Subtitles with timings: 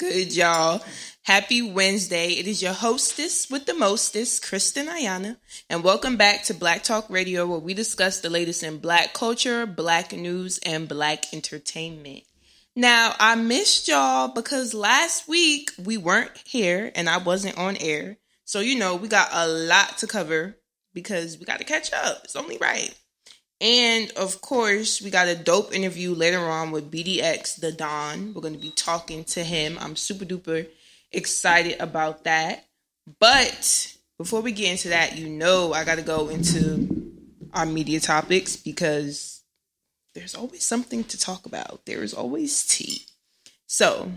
[0.00, 0.82] good, y'all?
[1.24, 2.28] Happy Wednesday.
[2.28, 5.36] It is your hostess with the mostest, Kristen Ayana,
[5.68, 9.66] and welcome back to Black Talk Radio, where we discuss the latest in black culture,
[9.66, 12.22] black news, and black entertainment.
[12.74, 18.16] Now, I missed y'all because last week we weren't here and I wasn't on air.
[18.46, 20.56] So, you know, we got a lot to cover
[20.94, 22.22] because we got to catch up.
[22.24, 22.98] It's only right.
[23.60, 28.32] And of course, we got a dope interview later on with BDX, the Don.
[28.32, 29.76] We're going to be talking to him.
[29.80, 30.66] I'm super duper
[31.12, 32.64] excited about that.
[33.18, 37.12] But before we get into that, you know, I got to go into
[37.52, 39.42] our media topics because
[40.14, 41.84] there's always something to talk about.
[41.84, 43.06] There is always tea.
[43.66, 44.10] So,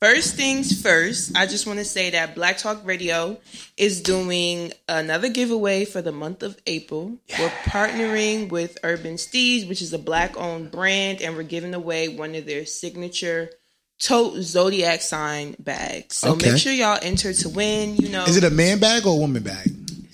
[0.00, 3.36] First things first, I just want to say that Black Talk Radio
[3.76, 7.16] is doing another giveaway for the month of April.
[7.26, 7.40] Yeah.
[7.40, 12.06] We're partnering with Urban Steeds, which is a black owned brand, and we're giving away
[12.06, 13.50] one of their signature
[13.98, 16.14] tote zodiac sign bags.
[16.14, 16.52] So okay.
[16.52, 17.96] make sure y'all enter to win.
[17.96, 19.68] You know, is it a man bag or a woman bag?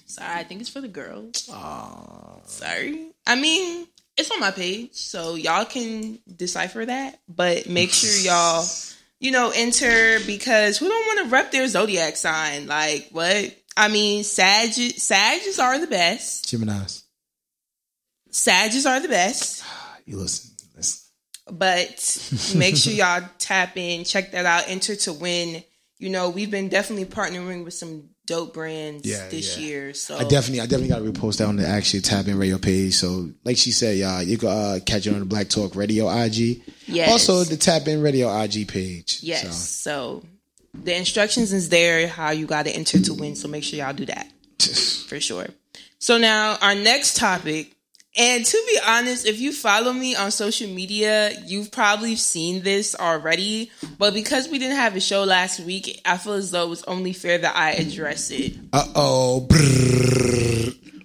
[0.06, 1.46] Sorry, I think it's for the girls.
[1.52, 2.48] Aww.
[2.48, 3.10] Sorry.
[3.26, 7.20] I mean, it's on my page, so y'all can decipher that.
[7.28, 8.64] But make sure y'all
[9.20, 12.66] you know, enter because who don't want to rep their zodiac sign?
[12.66, 13.56] Like what?
[13.76, 16.48] I mean, Sag Sages are the best.
[16.48, 17.04] Gemini's.
[18.30, 19.64] Sages are the best.
[20.06, 21.00] You listen, listen.
[21.50, 25.64] But make sure y'all tap in, check that out, enter to win.
[25.98, 29.66] You know, we've been definitely partnering with some dope brands yeah, this yeah.
[29.66, 29.94] year.
[29.94, 32.58] So I definitely, I definitely got to repost that on the actually Tap In Radio
[32.58, 32.94] page.
[32.94, 36.08] So, like she said, y'all, you can uh, catch it on the Black Talk Radio
[36.08, 36.62] IG.
[36.86, 37.10] Yes.
[37.10, 39.18] Also, the Tap In Radio IG page.
[39.22, 39.56] Yes.
[39.56, 40.28] So, so
[40.74, 43.36] the instructions is there how you got to enter to win.
[43.36, 44.28] So make sure y'all do that
[45.08, 45.46] for sure.
[45.98, 47.73] So now our next topic
[48.16, 52.94] and to be honest, if you follow me on social media, you've probably seen this
[52.94, 53.72] already.
[53.98, 57.12] But because we didn't have a show last week, I feel as though it's only
[57.12, 58.54] fair that I address it.
[58.72, 59.46] Uh oh.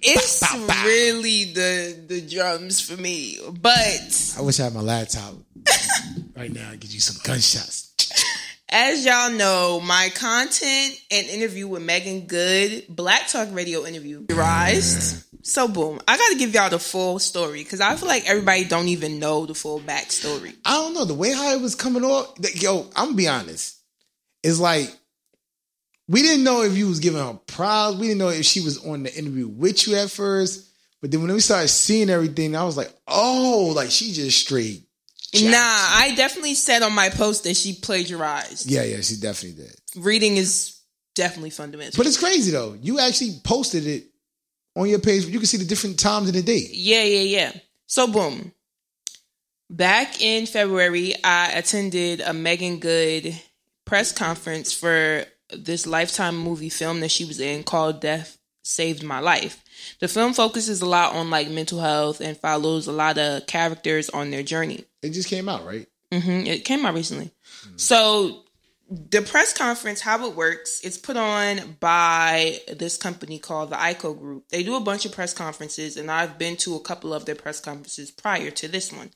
[0.02, 0.82] It's bah, bah, bah.
[0.84, 3.38] really the the drums for me.
[3.60, 5.34] But I wish I had my laptop
[6.36, 6.70] right now.
[6.72, 7.88] Get you some gunshots.
[8.72, 15.26] As y'all know, my content and interview with Meagan Good, Black Talk Radio interview, rise.
[15.42, 18.64] So boom, I got to give y'all the full story because I feel like everybody
[18.64, 20.54] don't even know the full backstory.
[20.64, 22.34] I don't know the way how it was coming off.
[22.54, 23.78] Yo, I'm gonna be honest.
[24.42, 24.94] It's like
[26.08, 27.96] we didn't know if you was giving her props.
[27.96, 30.68] We didn't know if she was on the interview with you at first.
[31.00, 34.82] But then when we started seeing everything, I was like, oh, like she just straight.
[35.32, 38.68] Nah, I definitely said on my post that she plagiarized.
[38.68, 39.74] Yeah, yeah, she definitely did.
[39.96, 40.80] Reading is
[41.14, 41.96] definitely fundamental.
[41.96, 42.76] But it's crazy though.
[42.80, 44.09] You actually posted it
[44.80, 45.26] on your page.
[45.26, 46.66] You can see the different times in the day.
[46.70, 47.52] Yeah, yeah, yeah.
[47.86, 48.52] So boom.
[49.68, 53.40] Back in February, I attended a Meagan Good
[53.84, 59.20] press conference for this lifetime movie film that she was in called Death Saved My
[59.20, 59.62] Life.
[60.00, 64.10] The film focuses a lot on like mental health and follows a lot of characters
[64.10, 64.84] on their journey.
[65.02, 65.86] It just came out, right?
[66.10, 66.46] Mm-hmm.
[66.46, 67.26] It came out recently.
[67.26, 67.76] Mm-hmm.
[67.76, 68.42] So
[68.90, 74.18] the press conference, how it works, it's put on by this company called the ICO
[74.18, 74.48] Group.
[74.48, 77.36] They do a bunch of press conferences, and I've been to a couple of their
[77.36, 79.10] press conferences prior to this one.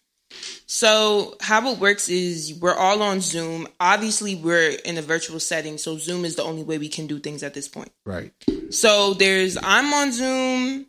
[0.67, 3.69] So, how it works is we're all on Zoom.
[3.79, 7.19] Obviously, we're in a virtual setting, so Zoom is the only way we can do
[7.19, 7.93] things at this point.
[8.07, 8.33] Right.
[8.71, 10.87] So, there's I'm on Zoom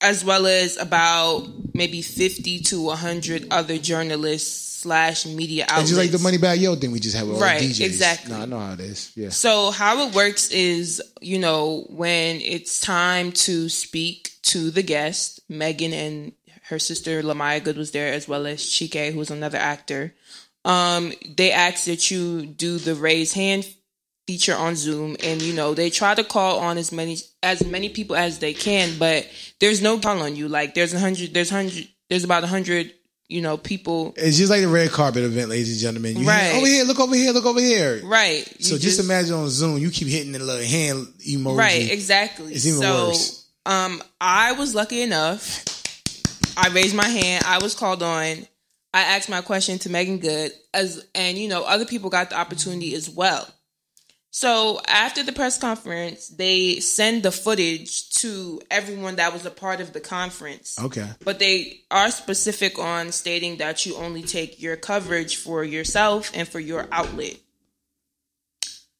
[0.00, 5.90] as well as about maybe 50 to 100 other journalists slash media outlets.
[5.90, 7.84] It's just like the Moneybagg Yo thing we just had with right, DJs.
[7.84, 8.32] Exactly.
[8.32, 9.12] No, I know how it is.
[9.16, 9.30] Yeah.
[9.30, 15.40] So how it works is, you know, when it's time to speak to the guest,
[15.48, 16.32] Meagan and
[16.68, 20.14] her sister Lamyia Good was there, as well as Chike, who's another actor.
[20.64, 23.68] Um, they ask that you do the raise hand
[24.26, 27.88] feature on Zoom, and you know they try to call on as many as many
[27.88, 29.28] people as they can, but
[29.60, 30.48] there's no call on you.
[30.48, 32.92] Like there's a hundred, there's hundred, there's about a hundred
[33.28, 34.14] you know, people.
[34.16, 36.16] It's just like the red carpet event, ladies and gentlemen.
[36.16, 36.54] You right.
[36.54, 38.00] over here, look over here, look over here.
[38.04, 38.46] Right.
[38.58, 41.58] You so just, just, imagine on Zoom, you keep hitting the little hand emoji.
[41.58, 42.52] Right, exactly.
[42.52, 43.48] It's even so, worse.
[43.64, 45.64] Um, I was lucky enough.
[46.56, 47.44] I raised my hand.
[47.46, 48.46] I was called on.
[48.94, 52.38] I asked my question to Meagan Good, as and you know, other people got the
[52.38, 53.46] opportunity as well.
[54.36, 59.80] So after the press conference, they send the footage to everyone that was a part
[59.80, 60.78] of the conference.
[60.78, 61.08] Okay.
[61.24, 66.46] But they are specific on stating that you only take your coverage for yourself and
[66.46, 67.38] for your outlet.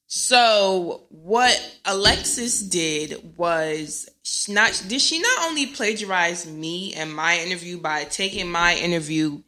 [0.06, 4.08] So what Alexis did was
[4.48, 9.42] not did she not only plagiarize me and my interview by taking my interview,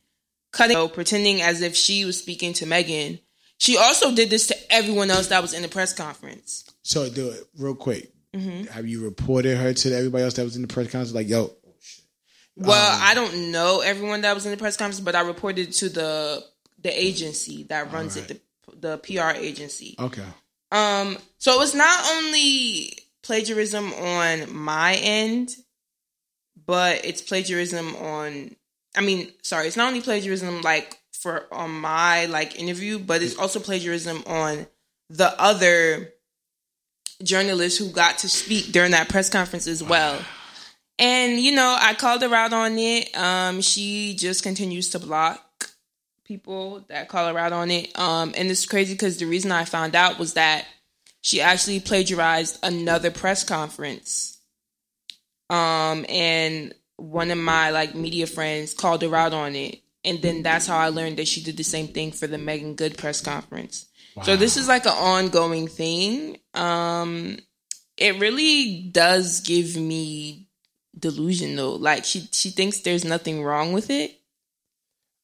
[0.53, 3.21] cutting, pretending as if she was speaking to Meagan
[3.59, 6.65] She also did this to everyone else that was in the press conference.
[6.83, 8.11] So do it real quick.
[8.35, 8.65] Mm-hmm.
[8.73, 11.13] Have you reported her to everybody else that was in the press conference?
[11.13, 11.53] Like, yo,
[12.57, 15.73] Well, Um, I don't know everyone that was in the press conference, but I reported
[15.75, 16.45] to the
[16.81, 18.31] the agency that runs Alright.
[18.33, 18.43] it,
[18.81, 19.97] the the PR agency.
[19.99, 20.25] okay,
[20.71, 25.57] Um, so it was not only plagiarism on my end,
[26.67, 28.55] but it's plagiarism on.
[28.95, 33.37] I mean, sorry, it's not only plagiarism like for on my like interview, but it's
[33.37, 34.67] also plagiarism on
[35.11, 36.13] the other
[37.23, 40.21] journalists who got to speak during that press conference as well.
[40.99, 43.17] And you know, I called her out on it.
[43.17, 45.45] Um, she just continues to block
[46.25, 47.99] people that call her out on it.
[47.99, 50.67] Um, and it's crazy because the reason I found out was that
[51.21, 54.39] she actually plagiarized another press conference.
[55.51, 59.81] Um, and one of my like media friends called her out on it.
[60.05, 62.75] And then that's how I learned that she did the same thing for the Meagan
[62.75, 63.87] Good press conference.
[64.25, 66.39] So this is like an ongoing thing.
[66.55, 67.39] Um,
[67.97, 70.49] it really does give me
[70.99, 71.75] delusion though.
[71.75, 74.19] Like she she thinks there's nothing wrong with it.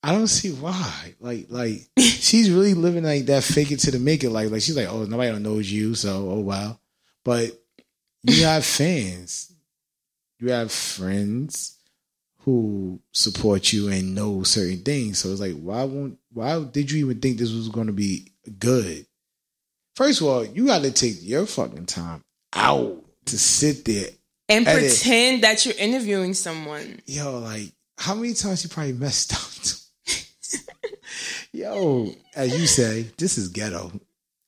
[0.03, 1.15] I don't see why.
[1.19, 4.31] Like, like she's really living like that, fake it to the make it.
[4.31, 6.79] Like, like she's like, oh, nobody don't knows you, so oh wow.
[7.25, 7.53] But
[8.23, 9.53] you have fans,
[10.39, 11.74] you have friends
[12.45, 15.19] who support you and know certain things.
[15.19, 16.19] So it's like, why won't?
[16.33, 19.07] Why did you even think this was going to be good?
[19.97, 22.23] First of all, you got to take your fucking time
[22.55, 24.09] out to sit there.
[24.49, 27.01] And pretend that you're interviewing someone.
[27.07, 30.61] Yo, like, how many times you probably messed up?
[31.53, 33.91] Yo, as you say, this is ghetto.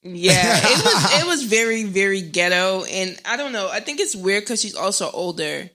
[0.03, 3.69] Yeah, it was it was very very ghetto, and I don't know.
[3.71, 5.71] I think it's weird because she's also older.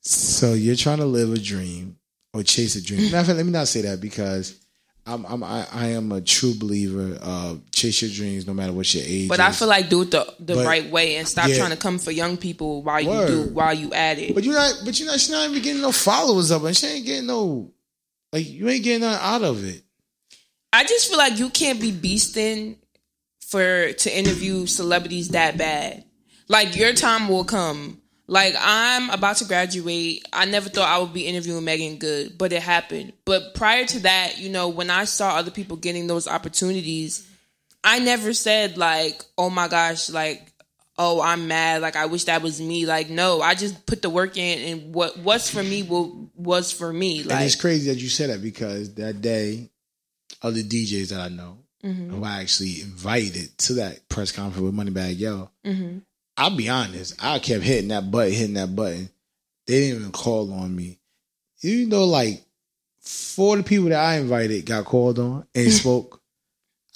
[0.00, 1.96] So you're trying to live a dream
[2.32, 3.02] or chase a dream.
[3.04, 4.58] Matter of fact, let me not say that because
[5.06, 8.92] I'm, I'm I, I am a true believer of chase your dreams no matter what
[8.94, 9.28] your age.
[9.28, 11.56] But I feel like do it the the But- right way and stop yeah.
[11.58, 13.28] trying to come for young people while you Word.
[13.28, 14.34] do while you at it.
[14.34, 14.82] But you're not.
[14.84, 15.18] But you're not.
[15.20, 17.72] She's not even getting no followers up, and she ain't getting no.
[18.32, 19.82] Like you ain't getting nothing out of it.
[20.72, 22.76] I just feel like you can't be beasting
[23.40, 26.04] for to interview celebrities that bad.
[26.48, 27.97] Like your time will come.
[28.30, 30.24] Like I'm about to graduate.
[30.32, 33.14] I never thought I would be interviewing Meagan Good, but it happened.
[33.24, 37.26] But prior to that, you know, when I saw other people getting those opportunities,
[37.82, 40.52] I never said like, "Oh my gosh, like
[40.98, 44.10] oh, I'm mad, like I wish that was me." Like no, I just put the
[44.10, 47.20] work in and what what's for me will was for me.
[47.22, 49.70] and it's crazy that you said that because that day,
[50.42, 54.74] other DJs that I know mhm, who I actually invited to that press conference with
[54.74, 56.02] Moneybagg Yo, mhm.
[56.38, 59.10] I'll be honest, I kept hitting that button, hitting that button.
[59.66, 60.98] They didn't even call on me.
[61.60, 62.44] You know, like
[63.00, 66.22] four of the people that I invited got called on and spoke.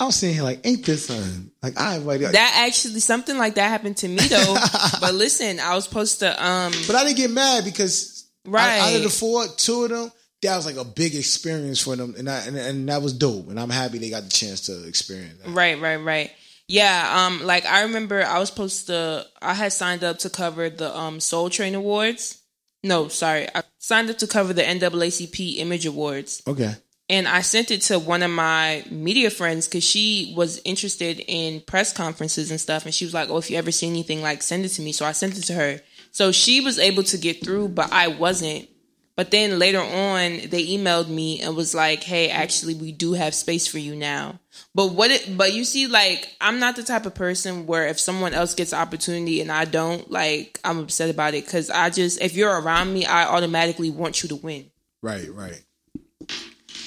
[0.00, 1.50] I was sitting here like, ain't this something?
[1.62, 4.56] Like I invited That actually something like that happened to me though.
[5.00, 8.12] but listen, I was supposed to um But I didn't get mad because
[8.44, 8.80] Right.
[8.80, 10.12] out, out of the four, two of them,
[10.42, 13.48] that was like a big experience for them, and I, and, and that was dope.
[13.48, 15.50] And I'm happy they got the chance to experience that.
[15.50, 16.32] right, right, right.
[16.72, 20.70] Yeah, um like I remember I was supposed to I had signed up to cover
[20.70, 22.40] the um Soul Train Awards.
[22.82, 23.46] No, sorry.
[23.54, 26.42] I signed up to cover the NAACP Image Awards.
[26.46, 26.72] Okay,
[27.10, 31.60] And I sent it to one of my media friends because she was interested in
[31.60, 32.86] press conferences and stuff.
[32.86, 34.92] And she was like, Oh, if you ever see anything, like send it to me.
[34.92, 35.78] So I sent it to her.
[36.10, 38.66] So she was able to get through, but I wasn't.
[39.14, 43.34] But then later on, they emailed me and was like, Hey, actually, we do have
[43.34, 44.40] space for you now.
[44.74, 48.00] But what it, but you see, like, I'm not the type of person where if
[48.00, 51.46] someone else gets opportunity and I don't, like, I'm upset about it.
[51.46, 54.70] Cause I just, if you're around me, I automatically want you to win.
[55.02, 55.62] right, right.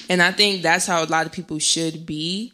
[0.08, 2.52] And I think that's how a lot of people should be.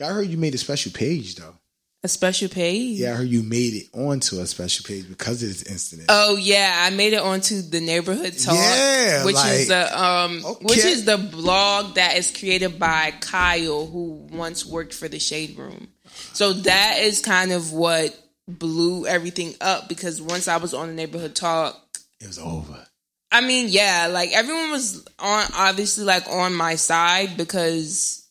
[0.00, 1.56] I heard you made a special page though.
[2.04, 2.98] A special page.
[3.00, 6.10] Yeah, I heard you made it onto a special page because of this incident.
[6.10, 10.84] Oh yeah, I made it onto the neighborhood talk, Yeah, which is the um, which
[10.84, 15.88] is the blog that is created by Kyle, who once worked for the Shade Room.
[16.34, 18.14] So that is kind of what
[18.46, 21.80] blew everything up because once I was on the neighborhood talk,
[22.20, 22.86] it was over.
[23.32, 28.23] I mean, yeah, like everyone was on obviously like on my side because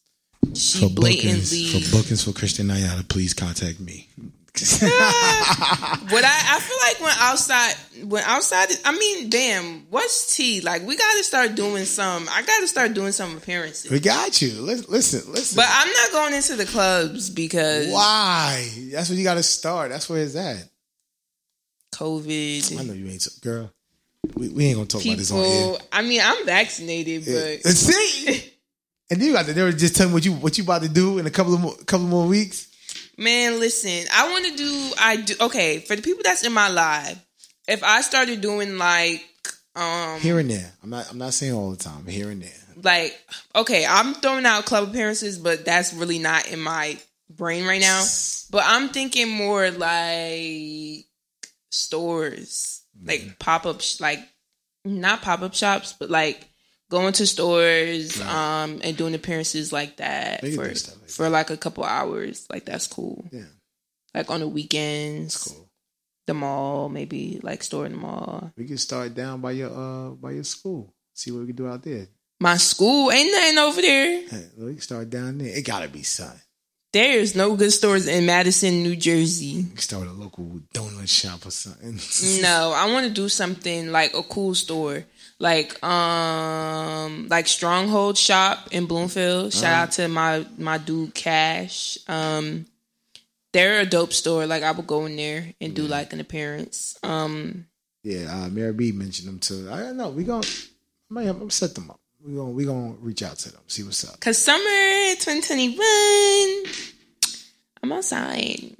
[0.53, 4.07] she blatantly bookings, for bookings for Christian Ayana, please contact me.
[4.53, 7.73] What I, I feel like when outside
[8.07, 12.43] when outside I mean damn what's tea like we got to start doing some I
[12.43, 14.61] got to start doing some appearances we got you.
[14.61, 15.31] Listen, listen.
[15.31, 15.55] listen.
[15.55, 18.69] but I'm not going into the clubs because Why?
[18.91, 19.89] That's where you got to start.
[19.89, 20.69] That's where it's at.
[21.95, 22.79] COVID.
[22.79, 23.71] I know you ain't, so- girl.
[24.35, 28.52] We, we ain't gonna talk about this on people I mean I'm vaccinated but see,
[29.13, 30.89] And then you got to never just tell me what you what you about to
[30.89, 32.67] do in a couple of more, couple more weeks.
[33.15, 34.91] Man, listen, I want to do.
[34.99, 35.35] I do.
[35.39, 37.23] Okay, for the people that's in my live,
[37.67, 39.23] if I started doing like
[39.75, 42.49] um here and there, I'm not I'm not saying all the time, here and there.
[42.81, 43.15] Like,
[43.55, 46.97] okay, I'm throwing out club appearances, but that's really not in my
[47.29, 48.03] brain right now.
[48.49, 51.05] But I'm thinking more like
[51.69, 53.09] stores, mm-hmm.
[53.09, 54.27] like pop up, sh- like
[54.83, 56.49] not pop up shops, but like
[56.93, 60.77] going to stores um and doing appearances like that for like
[61.09, 61.29] for that.
[61.29, 62.47] like a couple hours.
[62.49, 63.25] Like that's cool.
[63.31, 63.51] Yeah.
[64.13, 65.33] Like on the weekends.
[65.33, 65.69] That's cool
[66.25, 68.51] the mall, maybe like store in the mall.
[68.57, 70.93] We can start down by your uh by your school.
[71.13, 72.07] See what we can do out there.
[72.39, 74.27] My school ain't nothing over there.
[74.27, 75.55] Hey, we can start down there.
[75.55, 76.39] It gotta be something.
[76.91, 79.65] There's no good stores in Madison, New Jersey.
[79.73, 81.99] We start a local donut shop or something.
[82.41, 85.03] no, I want to do something like a cool store,
[85.39, 89.53] like um, like Stronghold Shop in Bloomfield.
[89.53, 89.81] Shout uh-huh.
[89.81, 91.97] out to my my dude Cash.
[92.07, 92.65] Um,
[93.51, 94.45] they're a dope store.
[94.45, 96.97] Like I would go in there and do like an appearance.
[97.03, 97.67] Um,
[98.03, 99.69] yeah, uh, Mary B mentioned them too.
[99.71, 100.09] I don't know.
[100.09, 101.99] We gonna I might have, set them up.
[102.25, 104.19] We gonna we gonna reach out to them, see what's up.
[104.19, 105.77] Cause summer 2021,
[107.81, 108.75] I'm outside.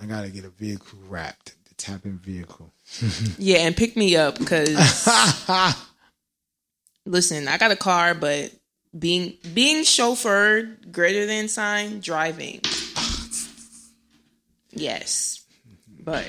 [0.00, 2.72] I gotta get a vehicle wrapped, the Tap In vehicle.
[3.38, 5.06] yeah, and pick me up because
[7.06, 8.52] listen, I got a car, but
[8.98, 12.60] being being chauffeured greater than sign driving
[14.72, 15.44] Yes.
[16.02, 16.26] But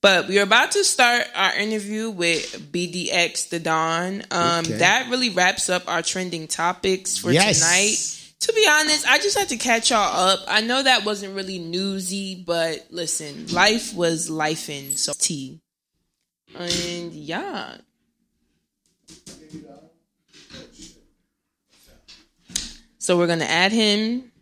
[0.00, 4.22] but we're about to start our interview with BDX the Don.
[4.30, 4.74] Um okay.
[4.74, 7.60] that really wraps up our trending topics for yes.
[7.60, 8.14] tonight.
[8.40, 10.40] To be honest, I just had to catch y'all up.
[10.46, 15.60] I know that wasn't really newsy, but listen, life was lifing, so T.
[16.56, 17.78] And yeah.
[22.98, 24.32] So we're gonna add him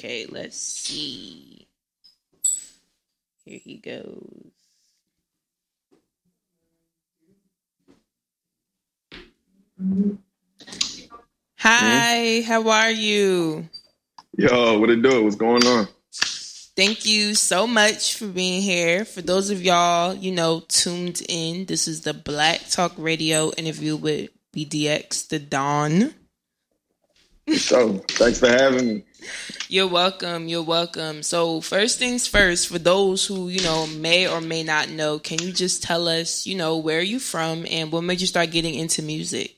[0.00, 1.68] Okay, let's see.
[3.44, 4.50] Here he goes.
[11.58, 13.68] Hi, how are you?
[14.36, 15.24] Yo, what it do?
[15.24, 15.88] What's going on?
[16.76, 19.04] Thank you so much for being here.
[19.04, 23.96] For those of y'all, you know, tuned in, this is the Black Talk Radio interview
[23.96, 26.14] with BDX the Don.
[27.56, 29.04] So, thanks for having me.
[29.68, 30.46] You're welcome.
[30.46, 31.24] You're welcome.
[31.24, 35.40] So, first things first, for those who, you know, may or may not know, can
[35.40, 38.52] you just tell us, you know, where are you from and what made you start
[38.52, 39.56] getting into music?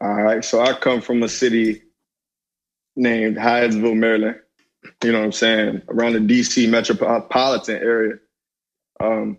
[0.00, 0.44] All right.
[0.44, 1.82] So, I come from a city
[2.96, 4.36] named Hyattsville, Maryland.
[5.02, 5.82] You know what I'm saying?
[5.88, 8.18] Around the DC metropolitan area.
[9.00, 9.38] Um,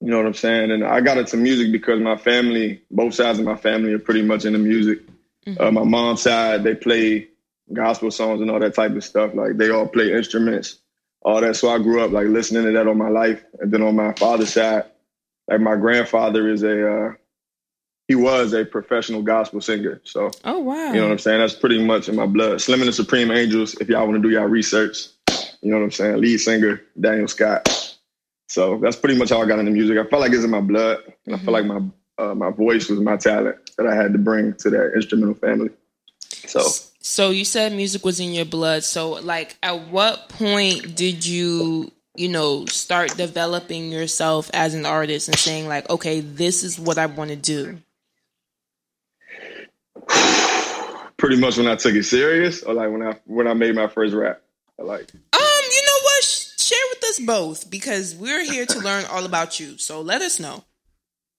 [0.00, 0.70] you know what I'm saying?
[0.70, 4.22] And I got into music because my family, both sides of my family, are pretty
[4.22, 5.00] much into music.
[5.46, 5.62] Mm-hmm.
[5.62, 7.28] Uh, my mom's side, they play
[7.72, 9.34] gospel songs and all that type of stuff.
[9.34, 10.78] Like they all play instruments,
[11.22, 11.56] all that.
[11.56, 13.42] So I grew up like listening to that all my life.
[13.60, 14.84] And then on my father's side,
[15.48, 17.12] like my grandfather is a uh,
[18.08, 20.00] he was a professional gospel singer.
[20.04, 21.40] So oh wow, you know what I'm saying?
[21.40, 22.60] That's pretty much in my blood.
[22.60, 23.74] Slim and the Supreme Angels.
[23.80, 25.08] If y'all want to do y'all research,
[25.60, 26.20] you know what I'm saying.
[26.20, 27.68] Lead singer Daniel Scott.
[28.48, 29.98] So that's pretty much how I got into music.
[29.98, 31.34] I felt like it's in my blood, and mm-hmm.
[31.34, 31.80] I felt like my
[32.18, 35.70] uh, my voice was my talent that I had to bring to that instrumental family.
[36.20, 36.62] So
[37.06, 38.84] so you said music was in your blood.
[38.84, 45.28] So like at what point did you, you know, start developing yourself as an artist
[45.28, 47.78] and saying like, okay, this is what I want to do?
[51.16, 53.88] Pretty much when I took it serious or like when I when I made my
[53.88, 54.42] first rap.
[54.78, 55.40] like Um,
[55.72, 56.24] you know what?
[56.58, 59.78] Share with us both because we're here to learn all about you.
[59.78, 60.64] So let us know.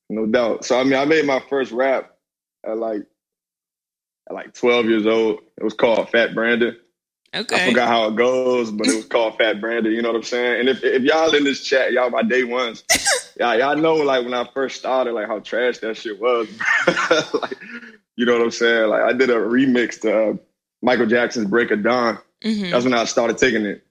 [0.09, 0.65] No doubt.
[0.65, 2.15] So I mean I made my first rap
[2.65, 3.05] at like
[4.29, 5.39] at like 12 years old.
[5.57, 6.75] It was called Fat Brandon.
[7.36, 7.65] Okay.
[7.65, 9.91] I forgot how it goes, but it was called Fat Brandon.
[9.91, 10.62] You know what I'm saying?
[10.62, 12.83] And if, if y'all in this chat, y'all my day ones,
[13.39, 16.47] y'all, y'all know like when I first started, like how trash that shit was.
[17.33, 17.57] like,
[18.17, 18.89] you know what I'm saying?
[18.89, 20.33] Like I did a remix to uh,
[20.81, 22.17] Michael Jackson's Break of Dawn.
[22.43, 22.71] Mm-hmm.
[22.71, 23.86] That's when I started taking it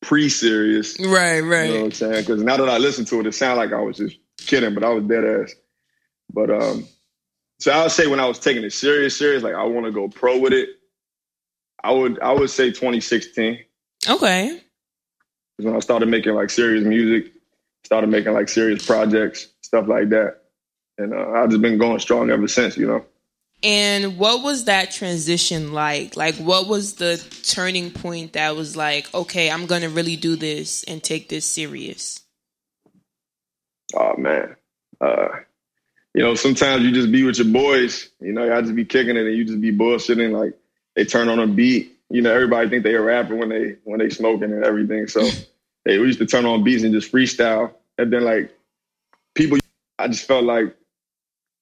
[0.00, 0.98] pre-serious.
[1.00, 1.66] Right, right.
[1.66, 2.22] You know what I'm saying?
[2.22, 4.84] Because now that I listen to it, it sounded like I was just kidding, but
[4.84, 5.54] I was dead ass.
[6.32, 6.86] But um,
[7.58, 9.92] so I would say when I was taking it serious, serious, like I want to
[9.92, 10.68] go pro with it.
[11.82, 13.58] I would I would say 2016.
[14.08, 14.60] Okay.
[15.56, 17.32] When I started making like serious music,
[17.84, 20.42] started making like serious projects, stuff like that,
[20.98, 22.76] and uh, I've just been going strong ever since.
[22.76, 23.04] You know.
[23.64, 26.16] And what was that transition like?
[26.16, 30.84] Like, what was the turning point that was like, okay, I'm gonna really do this
[30.84, 32.20] and take this serious?
[33.94, 34.56] Oh man.
[35.00, 35.28] Uh,
[36.12, 39.16] you know, sometimes you just be with your boys, you know, I just be kicking
[39.16, 40.54] it and you just be bullshitting, like
[40.94, 41.92] they turn on a beat.
[42.10, 45.08] You know, everybody think they a rapper when they when they smoking and everything.
[45.08, 45.22] So
[45.84, 47.72] hey, we used to turn on beats and just freestyle.
[47.96, 48.52] And then like
[49.34, 49.58] people
[49.98, 50.76] I just felt like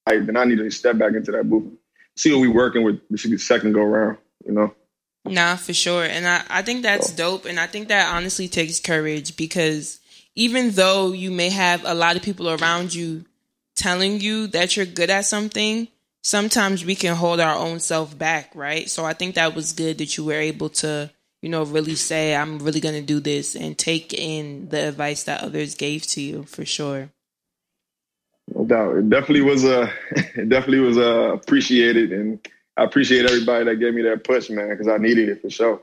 [0.07, 1.73] like then I needed to step back into that booth,
[2.17, 4.75] see what we working with the second go around, you know.
[5.25, 6.05] Nah, for sure.
[6.05, 7.17] And I, I think that's so.
[7.17, 7.45] dope.
[7.45, 10.01] And I think that honestly takes courage because
[10.35, 13.25] even though you may have a lot of people around you
[13.75, 15.89] telling you that you're good at something,
[16.23, 18.89] sometimes we can hold our own self back, right?
[18.89, 22.35] So I think that was good that you were able to, you know, really say,
[22.35, 26.21] I'm really going to do this and take in the advice that others gave to
[26.21, 27.11] you for sure.
[28.55, 28.97] No doubt.
[28.97, 32.13] It definitely was a, uh, it definitely was uh, appreciated.
[32.13, 35.51] And I appreciate everybody that gave me that push, man, because I needed it for
[35.51, 35.83] sure.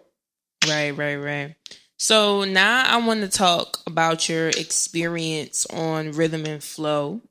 [0.68, 1.56] Right, right, right.
[1.98, 7.22] So now I want to talk about your experience on Rhythm and Flow.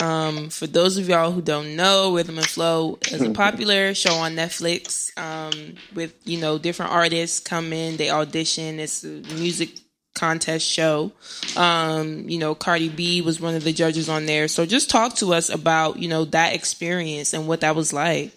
[0.00, 4.14] Um, for those of y'all who don't know, Rhythm and Flow is a popular show
[4.14, 5.16] on Netflix.
[5.18, 8.80] Um, with you know different artists come in, they audition.
[8.80, 9.81] It's a music
[10.14, 11.12] contest show.
[11.56, 14.48] Um, you know, Cardi B was one of the judges on there.
[14.48, 18.32] So just talk to us about you know that experience and what that was like.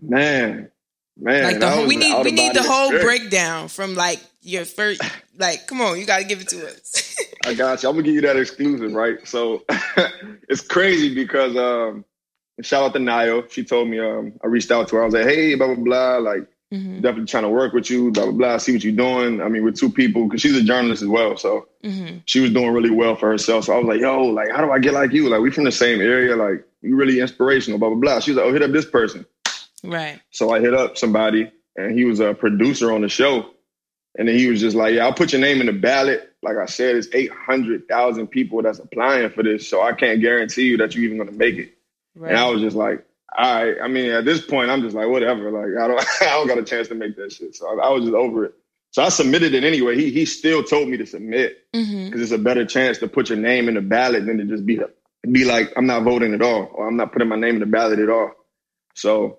[0.00, 0.70] Man,
[1.16, 5.02] man, like the, whole, we need we need the whole breakdown from like your first.
[5.36, 7.16] Like, come on, you got to give it to us.
[7.44, 7.88] I got you.
[7.88, 9.26] I'm gonna give you that exclusive, right?
[9.26, 9.64] So
[10.48, 12.04] it's crazy because um,
[12.62, 13.50] shout out to Nayo.
[13.50, 15.02] She told me um, I reached out to her.
[15.02, 16.16] I was like, hey, blah blah blah.
[16.18, 17.00] Like, mm-hmm.
[17.00, 18.10] definitely trying to work with you.
[18.10, 18.56] Blah blah blah.
[18.58, 19.40] See what you're doing.
[19.40, 21.36] I mean, with two people because she's a journalist as well.
[21.36, 22.18] So mm-hmm.
[22.26, 23.64] she was doing really well for herself.
[23.64, 25.28] So I was like, yo, like, how do I get like you?
[25.28, 26.36] Like, we from the same area.
[26.36, 27.78] Like, you really inspirational.
[27.78, 28.20] Blah blah blah.
[28.20, 29.24] She was like, oh, hit up this person.
[29.82, 30.20] Right.
[30.30, 33.50] So I hit up somebody, and he was a producer on the show.
[34.16, 36.56] And then he was just like, "Yeah, I'll put your name in the ballot." Like
[36.56, 40.66] I said, it's eight hundred thousand people that's applying for this, so I can't guarantee
[40.66, 41.74] you that you're even going to make it.
[42.14, 42.30] Right.
[42.30, 43.04] And I was just like,
[43.36, 46.30] "All right." I mean, at this point, I'm just like, "Whatever." Like I don't, I
[46.30, 47.54] don't got a chance to make that shit.
[47.54, 48.54] So I, I was just over it.
[48.90, 49.96] So I submitted it anyway.
[49.96, 52.22] He he still told me to submit because mm-hmm.
[52.22, 54.80] it's a better chance to put your name in the ballot than to just be
[55.30, 57.66] be like, "I'm not voting at all," or "I'm not putting my name in the
[57.66, 58.32] ballot at all."
[58.94, 59.38] So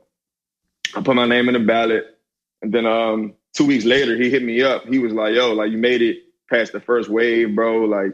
[0.96, 2.04] I put my name in the ballot,
[2.62, 4.86] and then um, two weeks later, he hit me up.
[4.86, 6.18] He was like, "Yo, like you made it
[6.50, 7.86] past the first wave, bro.
[7.86, 8.14] Like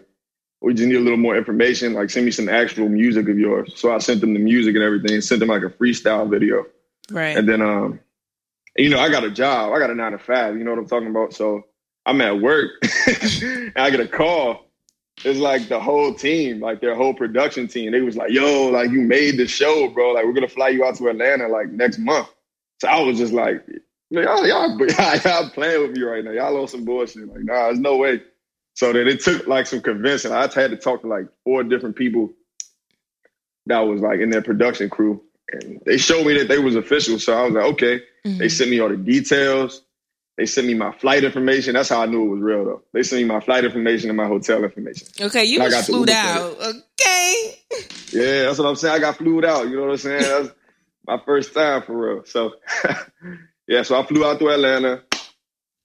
[0.62, 1.93] we just need a little more information.
[1.93, 4.84] Like send me some actual music of yours." So I sent them the music and
[4.84, 5.21] everything.
[5.21, 6.65] Sent them like a freestyle video.
[7.10, 7.36] Right.
[7.36, 8.00] And then um,
[8.78, 9.74] you know, I got a job.
[9.74, 10.58] I got a nine to five.
[10.58, 11.34] You know what I'm talking about?
[11.34, 11.65] So
[12.06, 12.71] I'm at work,
[13.08, 14.65] and I get a call.
[15.24, 17.91] It's like the whole team, like their whole production team.
[17.91, 20.12] They was like, "Yo, like you made the show, bro.
[20.12, 22.30] Like we're gonna fly you out to Atlanta like next month."
[22.80, 23.63] So I was just like,
[24.10, 24.78] y'all, y'all,
[25.26, 26.32] y'all playing with me right now.
[26.32, 27.28] Y'all on some bullshit.
[27.28, 28.21] Like, nah, there's no way.
[28.73, 30.31] So that it took like some convincing.
[30.31, 32.29] I had to talk to like four different people
[33.65, 35.21] that was like in their production crew.
[35.51, 37.19] And they showed me that they was official.
[37.19, 38.01] So I was like, okay.
[38.25, 38.38] Mm-hmm.
[38.38, 39.84] They sent me all the details.
[40.38, 41.73] They sent me my flight information.
[41.73, 42.81] That's how I knew it was real though.
[42.93, 45.07] They sent me my flight information and my hotel information.
[45.19, 46.57] Okay, you got flew out.
[46.60, 47.55] Okay.
[48.12, 48.95] Yeah, that's what I'm saying.
[48.95, 49.67] I got flew out.
[49.67, 50.21] You know what I'm saying?
[50.21, 50.55] That's,
[51.07, 52.25] my first time for real.
[52.25, 52.53] So
[53.67, 55.03] yeah, so I flew out to Atlanta.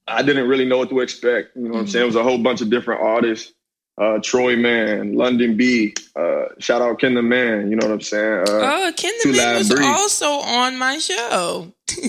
[0.08, 1.56] I didn't really know what to expect.
[1.56, 1.80] You know what mm-hmm.
[1.80, 2.02] I'm saying?
[2.04, 3.52] It was a whole bunch of different artists.
[3.98, 8.00] Uh, Troy Man, London B, uh, shout out Ken the Man, you know what I'm
[8.02, 8.40] saying?
[8.40, 11.72] Uh, oh, Ken the Man was also on my show.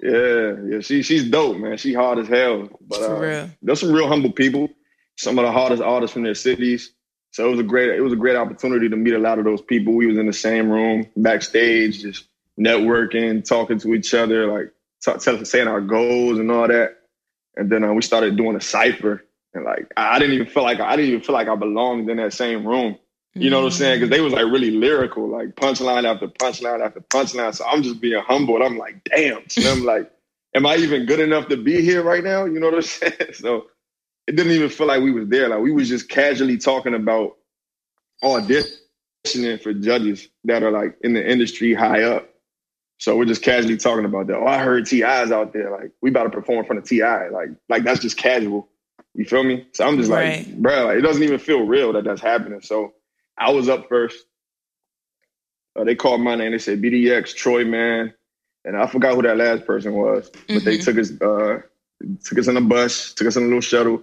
[0.00, 1.76] yeah, yeah, she she's dope, man.
[1.76, 2.68] She hard as hell.
[2.80, 4.68] But uh, there's some real humble people,
[5.16, 6.92] some of the hardest artists from their cities.
[7.32, 9.44] So it was a great it was a great opportunity to meet a lot of
[9.44, 9.94] those people.
[9.94, 14.72] We was in the same room, backstage, just networking, talking to each other, like
[15.04, 16.98] talk, saying our goals and all that.
[17.56, 20.62] And then uh, we started doing a cipher, and like I, I, didn't even feel
[20.62, 22.98] like I didn't even feel like I belonged in that same room.
[23.36, 24.00] You know what I'm saying?
[24.00, 27.52] Because they was like really lyrical, like punchline after punchline after punchline.
[27.52, 28.62] So I'm just being humble.
[28.62, 29.42] I'm like, damn.
[29.48, 30.08] So I'm like,
[30.54, 32.44] am I even good enough to be here right now?
[32.44, 33.32] You know what I'm saying?
[33.32, 33.66] So
[34.28, 35.48] it didn't even feel like we was there.
[35.48, 37.36] Like we was just casually talking about
[38.22, 42.28] auditioning for judges that are like in the industry high up.
[42.98, 44.36] So we're just casually talking about that.
[44.36, 45.70] Oh, I heard T.I.'s out there.
[45.70, 47.28] Like, we about to perform in front of T.I.
[47.28, 48.68] Like, like that's just casual.
[49.14, 49.66] You feel me?
[49.72, 50.46] So I'm just right.
[50.46, 52.60] like, bro, like, it doesn't even feel real that that's happening.
[52.60, 52.94] So
[53.38, 54.24] I was up first.
[55.76, 56.52] Uh, they called my name.
[56.52, 58.14] They said BDX, Troy, man.
[58.64, 60.30] And I forgot who that last person was.
[60.30, 60.64] But mm-hmm.
[60.64, 61.60] they took us, uh,
[62.24, 64.02] took us on a bus, took us on a little shuttle,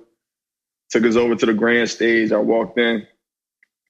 [0.89, 2.31] took us over to the grand stage.
[2.31, 3.07] I walked in.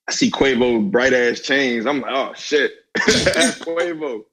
[0.08, 1.86] I see Quavo bright ass chains.
[1.86, 2.72] I'm like, oh shit.
[2.98, 4.24] Quavo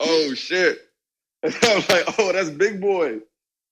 [0.00, 0.78] oh shit.
[1.44, 1.52] I'm
[1.88, 3.20] like, oh, that's Big Boi.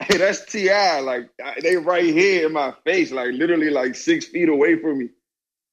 [0.00, 1.00] Hey, that's T.I.
[1.00, 1.30] Like
[1.62, 5.08] they right here in my face, like literally like six feet away from me.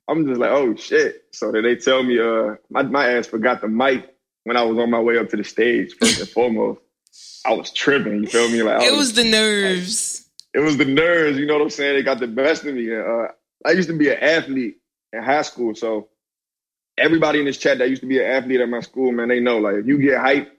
[0.08, 1.26] I'm just like, oh shit.
[1.32, 4.78] So then they tell me, uh, my, my ass forgot the mic when I was
[4.78, 6.82] on my way up to the stage, first and foremost.
[7.46, 8.62] I was tripping, you feel me?
[8.64, 10.30] Like It was the nerves.
[10.54, 11.96] it was the nerves, you know what I'm saying?
[11.96, 12.94] They got the best of me.
[12.96, 13.28] Uh,
[13.66, 14.78] I used to be an athlete
[15.14, 16.08] in high school, so
[17.02, 19.40] everybody in this chat that used to be an athlete at my school, man, they
[19.40, 20.52] know like if you get hype,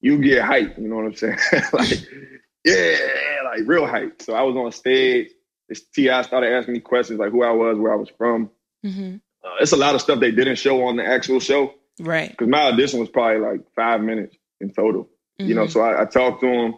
[0.00, 0.78] you get hype.
[0.78, 1.38] You know what I'm saying?
[1.72, 2.08] like,
[2.64, 2.96] yeah,
[3.44, 4.22] like real hype.
[4.22, 5.28] So I was on stage.
[5.68, 6.22] This T.I.
[6.22, 8.50] started asking me questions like who I was, where I was from.
[8.82, 12.30] hmm Uh, it's a lot of stuff they didn't show on the actual show Right.
[12.30, 15.08] because my audition was probably like five minutes in total.
[15.38, 15.70] You know, Mhm.
[15.70, 16.74] so I, I talked to them.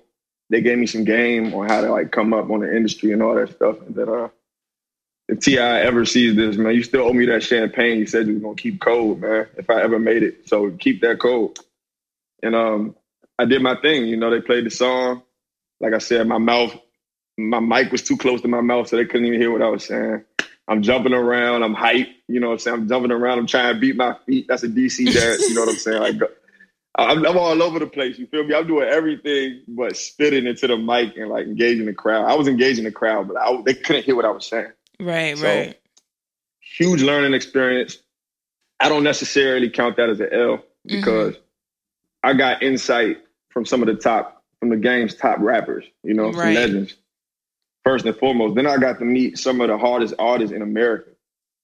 [0.51, 3.23] They gave me some game on how to like come up on the industry and
[3.23, 3.81] all that stuff.
[3.87, 4.29] And that uh,
[5.31, 5.81] if T.I.
[5.83, 8.01] ever sees this, man, you still owe me that champagne.
[8.01, 9.47] You said you were gonna keep cold, man.
[9.57, 11.61] If I ever made it, so keep that cold.
[12.43, 12.97] And um,
[13.39, 14.07] I did my thing.
[14.07, 15.23] You know, they played the song.
[15.79, 16.77] Like I said, my mouth,
[17.39, 19.69] my mic was too close to my mouth, so they couldn't even hear what I
[19.69, 20.25] was saying.
[20.67, 21.63] I'm jumping around.
[21.63, 22.09] I'm hype.
[22.27, 22.77] You know what I'm saying?
[22.77, 23.39] I'm jumping around.
[23.39, 24.47] I'm trying to beat my feet.
[24.49, 25.49] That's a DC dance.
[25.49, 26.01] You know what I'm saying?
[26.01, 26.31] Like,
[26.97, 28.19] I'm, I'm all over the place.
[28.19, 28.55] You feel me?
[28.55, 32.25] I'm doing everything but spitting into the mic and like engaging the crowd.
[32.29, 34.73] I was engaging the crowd, but I, they couldn't hear what I was saying.
[35.01, 35.37] Right.
[35.37, 35.77] So- Right.
[36.61, 37.99] Huge learning experience.
[38.79, 40.63] I don't necessarily count that as an L mm-hmm.
[40.97, 41.35] because
[42.23, 43.19] I got insight
[43.51, 46.55] from some of the top, from the game's top rappers, you know, Right.
[46.55, 46.95] legends,
[47.85, 48.55] first and foremost.
[48.55, 51.11] Then I got to meet some of the hardest artists in America.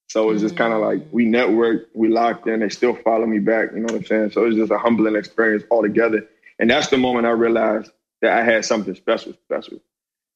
[0.09, 0.62] So it's just mm-hmm.
[0.62, 3.85] kind of like we networked, we locked in, they still follow me back, you know
[3.85, 4.31] what I'm saying?
[4.33, 6.27] So it's just a humbling experience altogether.
[6.59, 7.90] And that's the moment I realized
[8.22, 9.81] that I had something special, special.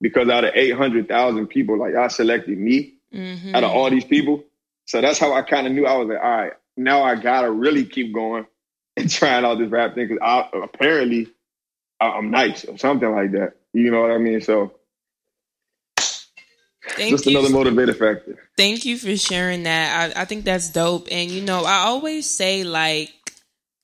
[0.00, 3.54] Because out of 800,000 people, like I selected me Mhm.
[3.54, 4.44] out of all these people.
[4.86, 7.50] So that's how I kind of knew I was like, all right, now I gotta
[7.50, 8.46] really keep going
[8.96, 11.28] and trying out this rap thing because apparently
[12.00, 13.54] I'm nice or something like that.
[13.72, 14.40] You know what I mean?
[14.40, 14.74] So
[16.82, 17.38] Thank just you.
[17.38, 18.48] another motivator factor.
[18.56, 20.16] Thank you for sharing that.
[20.16, 21.08] I, I think that's dope.
[21.10, 23.12] And you know, I always say like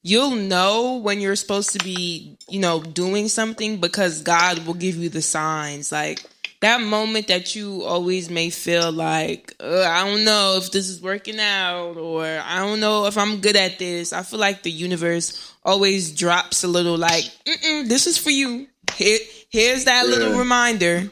[0.06, 4.94] you'll know when you're supposed to be, you know, doing something because God will give
[4.94, 5.90] you the signs.
[5.90, 6.24] Like
[6.60, 11.40] that moment that you always may feel like I don't know if this is working
[11.40, 14.12] out or I don't know if I'm good at this.
[14.12, 18.68] I feel like the universe always drops a little like, Mm-mm, this is for you.
[18.94, 19.18] Here,
[19.50, 21.10] here's that little reminder.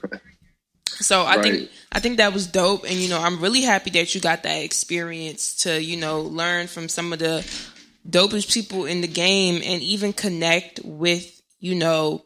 [0.87, 4.15] So I think I think that was dope, and you know I'm really happy that
[4.15, 7.45] you got that experience to you know learn from some of the
[8.09, 12.25] dopest people in the game, and even connect with you know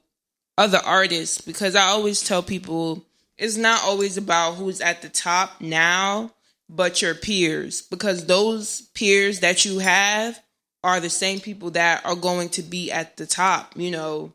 [0.57, 3.05] other artists because I always tell people
[3.37, 6.33] it's not always about who's at the top now,
[6.69, 10.41] but your peers because those peers that you have
[10.83, 14.33] are the same people that are going to be at the top, you know,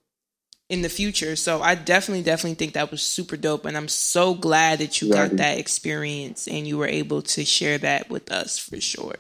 [0.70, 1.36] in the future.
[1.36, 3.66] So I definitely, definitely think that was super dope.
[3.66, 7.78] And I'm so glad that you got that experience and you were able to share
[7.80, 9.16] that with us for sure.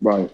[0.00, 0.30] Right.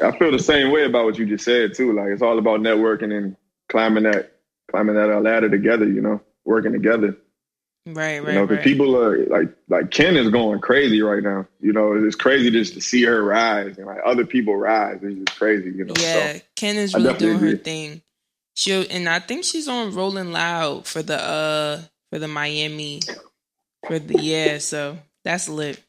[0.00, 1.92] I feel the same way about what you just said too.
[1.92, 3.36] Like it's all about networking and
[3.68, 4.32] climbing that
[4.70, 5.86] climbing that uh, ladder together.
[5.86, 7.16] You know, working together.
[7.86, 8.64] Right, You right, know, because right.
[8.64, 11.46] people are like like Ken is going crazy right now.
[11.60, 14.98] You know, it's crazy just to see her rise and like other people rise.
[15.02, 15.70] It's just crazy.
[15.70, 15.94] You know.
[15.98, 18.02] yeah, So, Ken is really doing her thing.
[18.54, 21.80] She and I think she's on Rolling Loud for the uh
[22.10, 23.00] for the Miami
[23.86, 24.58] for the yeah.
[24.58, 25.82] So that's lit.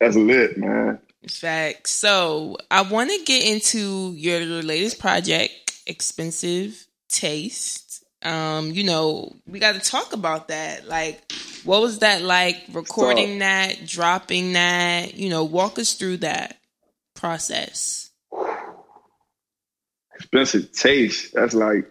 [0.00, 0.98] that's lit, man.
[1.28, 1.92] Facts.
[1.92, 5.52] So I want to get into your latest project,
[5.86, 8.04] Expensive Taste.
[8.22, 10.88] Um, you know, we got to talk about that.
[10.88, 11.32] Like,
[11.64, 15.14] what was that like recording that, dropping that?
[15.14, 16.58] You know, walk us through that
[17.14, 18.10] process.
[20.14, 21.34] Expensive taste.
[21.34, 21.90] That's like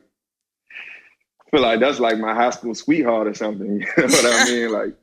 [1.42, 3.82] I feel like that's like my high school sweetheart or something.
[3.98, 4.72] You know what I mean?
[4.74, 4.96] Like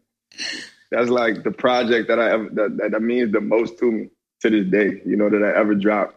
[0.91, 4.11] that's like the project that I ever that, that, that means the most to me
[4.41, 6.15] to this day, you know, that I ever dropped.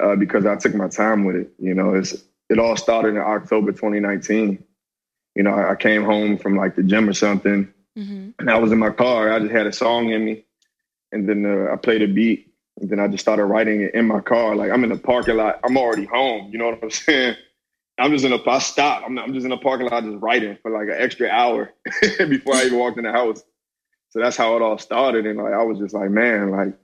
[0.00, 1.50] Uh, because I took my time with it.
[1.58, 2.14] You know, it's
[2.50, 4.62] it all started in October 2019.
[5.36, 8.30] You know, I, I came home from like the gym or something, Mm-hmm.
[8.40, 9.32] and I was in my car.
[9.32, 10.44] I just had a song in me,
[11.12, 14.06] and then uh, I played a beat, and then I just started writing it in
[14.06, 14.56] my car.
[14.56, 15.60] Like I'm in the parking lot.
[15.62, 16.50] I'm already home.
[16.50, 17.36] You know what I'm saying?
[17.96, 18.50] I'm just in a.
[18.50, 19.04] I stop.
[19.06, 21.72] I'm, I'm just in a parking lot, just writing for like an extra hour
[22.18, 23.44] before I even walked in the house.
[24.10, 25.24] So that's how it all started.
[25.24, 26.74] And like I was just like, man, like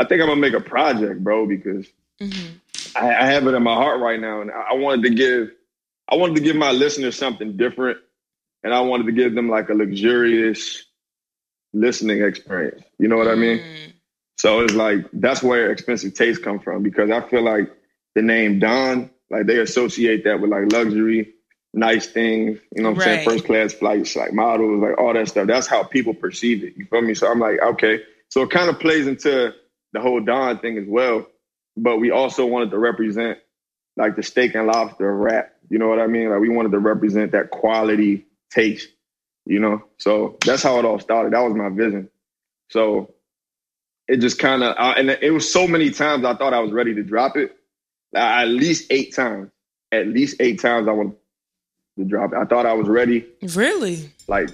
[0.00, 1.86] I think I'm gonna make a project, bro, because
[2.20, 2.56] Mm-hmm.
[2.96, 5.50] I, I have it in my heart right now, and I I wanted to give,
[6.08, 7.98] I wanted to give my listeners something different,
[8.62, 10.84] and I wanted to give them like a luxurious
[11.72, 12.82] listening experience.
[12.98, 13.58] You know what I mean?
[13.58, 13.90] Mm-hmm.
[14.36, 17.70] So it's like that's where expensive taste come from because I feel like
[18.14, 21.32] the name Don, like they associate that with like luxury,
[21.72, 22.58] nice things.
[22.74, 23.28] You know what I'm saying?
[23.28, 25.46] First class flights, like models, like all that stuff.
[25.46, 26.74] That's how people perceive it.
[26.76, 27.14] You feel me?
[27.14, 29.54] So I'm like, okay, So it kind of plays into
[29.92, 31.26] the whole Don thing as well.
[31.76, 33.38] But we also wanted to represent
[33.96, 35.52] like the steak and lobster rap.
[35.68, 36.30] You know what I mean?
[36.30, 38.88] Like we wanted to represent that quality taste,
[39.46, 39.84] you know?
[39.98, 41.32] So that's how it all started.
[41.32, 42.08] That was my vision.
[42.68, 43.14] So
[44.08, 46.72] it just kind of, uh, and it was so many times I thought I was
[46.72, 47.56] ready to drop it.
[48.14, 49.50] at least eight times.
[49.92, 51.16] At least eight times I wanted
[51.98, 52.38] to drop it.
[52.38, 53.26] I thought I was ready.
[53.42, 54.10] Really?
[54.28, 54.50] Like,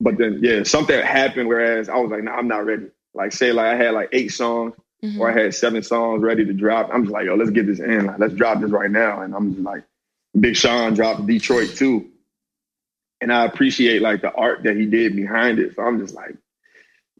[0.00, 2.86] but then, yeah, something happened whereas I was like, no, nah, I'm not ready.
[3.20, 5.20] Like, say, like I had like eight songs mm-hmm.
[5.20, 6.90] or I had seven songs ready to drop.
[6.92, 8.06] I'm just like, yo, let's get this in.
[8.06, 9.22] Like, let's drop this right now.
[9.22, 9.84] And I'm just like,
[10.38, 12.08] Big Sean dropped Detroit 2.
[13.20, 15.74] And I appreciate like the art that he did behind it.
[15.76, 16.36] So I'm just like,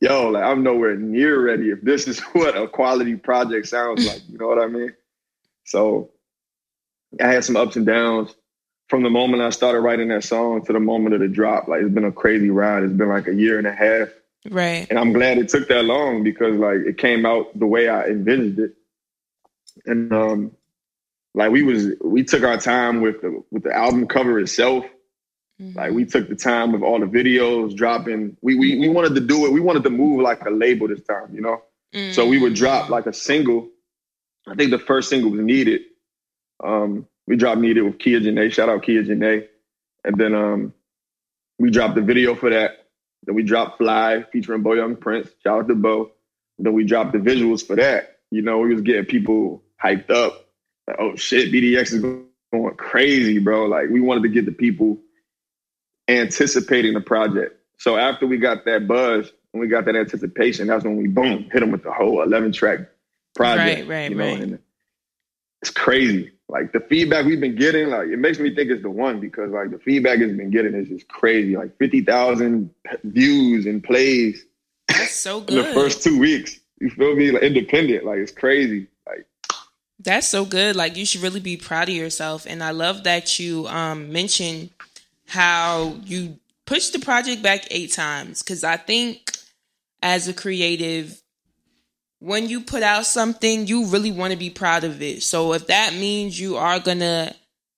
[0.00, 4.22] yo, like I'm nowhere near ready if this is what a quality project sounds like.
[4.28, 4.94] You know what I mean?
[5.64, 6.10] So
[7.20, 8.34] I had some ups and downs
[8.88, 11.68] from the moment I started writing that song to the moment of the drop.
[11.68, 12.82] Like it's been a crazy ride.
[12.82, 14.08] It's been like a year and a half.
[14.48, 14.86] Right.
[14.88, 18.04] And I'm glad it took that long because like it came out the way I
[18.04, 18.74] envisioned it.
[19.86, 20.52] And um
[21.34, 24.84] like we was we took our time with the with the album cover itself.
[25.60, 25.78] Mm-hmm.
[25.78, 28.36] Like we took the time with all the videos dropping.
[28.40, 29.52] We, we we wanted to do it.
[29.52, 31.62] We wanted to move like a label this time, you know.
[31.94, 32.12] Mm-hmm.
[32.12, 33.68] So we would drop like a single.
[34.48, 35.82] I think the first single was Needed.
[36.64, 38.52] Um, we dropped Needed with Kia Janae.
[38.52, 39.46] Shout out Kia Janae.
[40.04, 40.74] And then um,
[41.58, 42.79] we dropped the video for that.
[43.24, 45.28] Then we dropped Fly featuring Bo Young Prince.
[45.42, 46.12] Shout out to Bo.
[46.58, 48.18] Then we dropped the visuals for that.
[48.30, 50.46] You know, we was getting people hyped up.
[50.86, 53.66] Like, oh shit, BDX is going crazy, bro.
[53.66, 54.98] Like we wanted to get the people
[56.08, 57.56] anticipating the project.
[57.78, 61.48] So after we got that buzz, and we got that anticipation, that's when we boom
[61.50, 62.80] hit them with the whole eleven track
[63.34, 63.80] project.
[63.80, 64.24] Right, right, you know?
[64.24, 64.40] right.
[64.40, 64.58] And
[65.62, 66.32] it's crazy.
[66.50, 69.50] Like the feedback we've been getting, like it makes me think it's the one because
[69.50, 71.56] like the feedback has been getting is just crazy.
[71.56, 72.70] Like fifty thousand
[73.04, 74.44] views and plays.
[74.88, 75.58] That's so good.
[75.58, 77.30] in the first two weeks, you feel me?
[77.30, 78.88] Like independent, like it's crazy.
[79.06, 79.26] Like
[80.00, 80.74] that's so good.
[80.74, 82.46] Like you should really be proud of yourself.
[82.48, 84.70] And I love that you um mentioned
[85.28, 89.30] how you pushed the project back eight times because I think
[90.02, 91.20] as a creative,
[92.20, 95.22] when you put out something, you really want to be proud of it.
[95.22, 97.34] So if that means you are gonna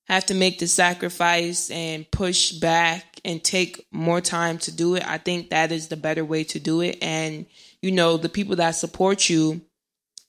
[0.07, 5.07] have to make the sacrifice and push back and take more time to do it,
[5.07, 6.97] I think that is the better way to do it.
[7.01, 7.45] And
[7.81, 9.61] you know, the people that support you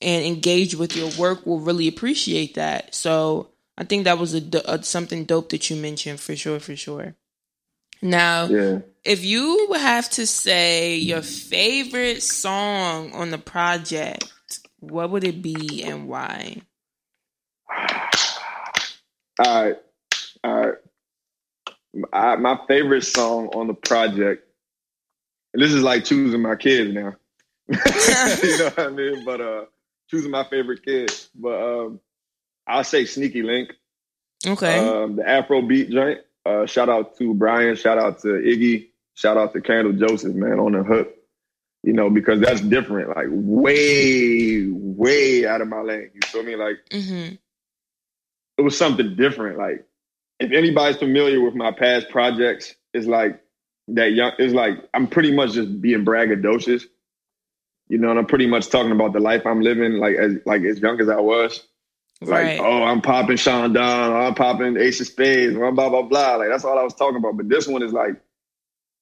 [0.01, 2.95] and engage with your work will really appreciate that.
[2.95, 6.75] So I think that was a, a, something dope that you mentioned for sure, for
[6.75, 7.15] sure.
[8.01, 8.79] Now, yeah.
[9.05, 14.25] If you have to say your favorite song on the project,
[14.79, 16.61] what would it be and why?
[19.39, 19.75] All right,
[20.43, 20.75] all right.
[22.11, 24.47] I, my favorite song on the project,
[25.53, 27.13] and this is like choosing my kids now.
[27.67, 29.23] you know what I mean?
[29.23, 29.65] But uh,
[30.09, 31.11] choosing my favorite kid.
[31.35, 31.99] But um,
[32.67, 33.71] I'll say Sneaky Link.
[34.45, 34.79] Okay.
[34.79, 36.19] Um, the Afro beat joint.
[36.45, 37.75] Uh, shout out to Brian.
[37.75, 38.89] Shout out to Iggy.
[39.15, 41.13] Shout out to Candle Joseph, man, on the hook.
[41.83, 43.09] You know, because that's different.
[43.09, 46.11] Like way, way out of my lane.
[46.13, 46.55] You feel me?
[46.55, 47.35] Like mm-hmm.
[48.57, 49.57] it was something different.
[49.57, 49.85] Like
[50.39, 53.41] if anybody's familiar with my past projects, it's like
[53.89, 54.31] that young.
[54.39, 56.83] It's like I'm pretty much just being braggadocious.
[57.87, 60.63] You know, and I'm pretty much talking about the life I'm living, like as like
[60.63, 61.67] as young as I was.
[62.21, 66.35] Like, oh, I'm popping Sean Don, I'm popping Ace of Spades, blah, blah, blah, blah.
[66.37, 67.35] Like, that's all I was talking about.
[67.37, 68.13] But this one is like,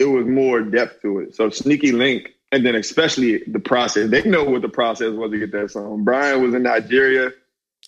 [0.04, 1.36] it was more depth to it.
[1.36, 4.10] So, Sneaky Link, and then especially the process.
[4.10, 6.04] They know what the process was to get that song.
[6.04, 7.32] Brian was in Nigeria.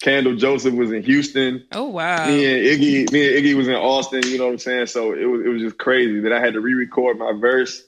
[0.01, 1.65] Candle Joseph was in Houston.
[1.71, 2.28] Oh wow!
[2.28, 4.23] Me and Iggy, me and Iggy was in Austin.
[4.25, 4.88] You know what I'm saying?
[4.88, 7.82] So it was it was just crazy that I had to re-record my verse.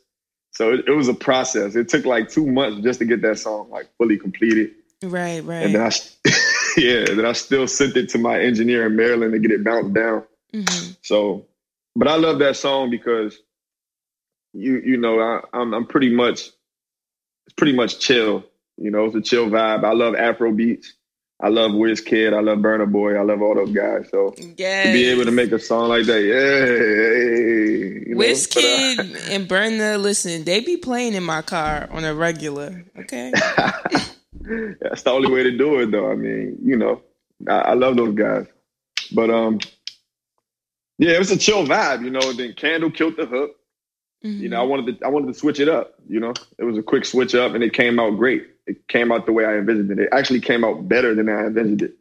[0.51, 1.75] So it, it was a process.
[1.75, 4.71] It took like two months just to get that song like fully completed.
[5.03, 5.65] Right, right.
[5.65, 5.91] And then I,
[6.77, 9.93] yeah, then I still sent it to my engineer in Maryland to get it bounced
[9.93, 10.23] down.
[10.53, 10.93] Mm-hmm.
[11.03, 11.45] So,
[11.95, 13.37] but I love that song because
[14.57, 16.49] you you know I, I'm I'm pretty much
[17.45, 18.43] it's pretty much chill.
[18.77, 19.83] You know, it's a chill vibe.
[19.83, 20.93] I love Afro beats.
[21.39, 22.33] I love Wizkid.
[22.33, 23.15] I love Burna Boy.
[23.15, 24.09] I love all those guys.
[24.09, 24.87] So yes.
[24.87, 26.65] to be able to make a song like that, yeah.
[28.07, 32.13] You know, Wizkid uh, and Burna, listen, they be playing in my car on a
[32.15, 32.83] regular.
[32.97, 33.31] Okay.
[34.81, 36.11] That's the only way to do it, though.
[36.11, 37.01] I mean, you know,
[37.47, 38.47] I, I love those guys.
[39.13, 39.59] But um,
[40.97, 42.33] yeah, it was a chill vibe, you know.
[42.33, 43.56] Then Candle killed the hook.
[44.27, 44.43] Mm-hmm.
[44.43, 45.95] You know, I wanted to I wanted to switch it up.
[46.09, 48.47] You know, it was a quick switch up, and it came out great.
[48.65, 49.99] It came out the way I envisioned it.
[49.99, 51.93] It actually came out better than I envisioned it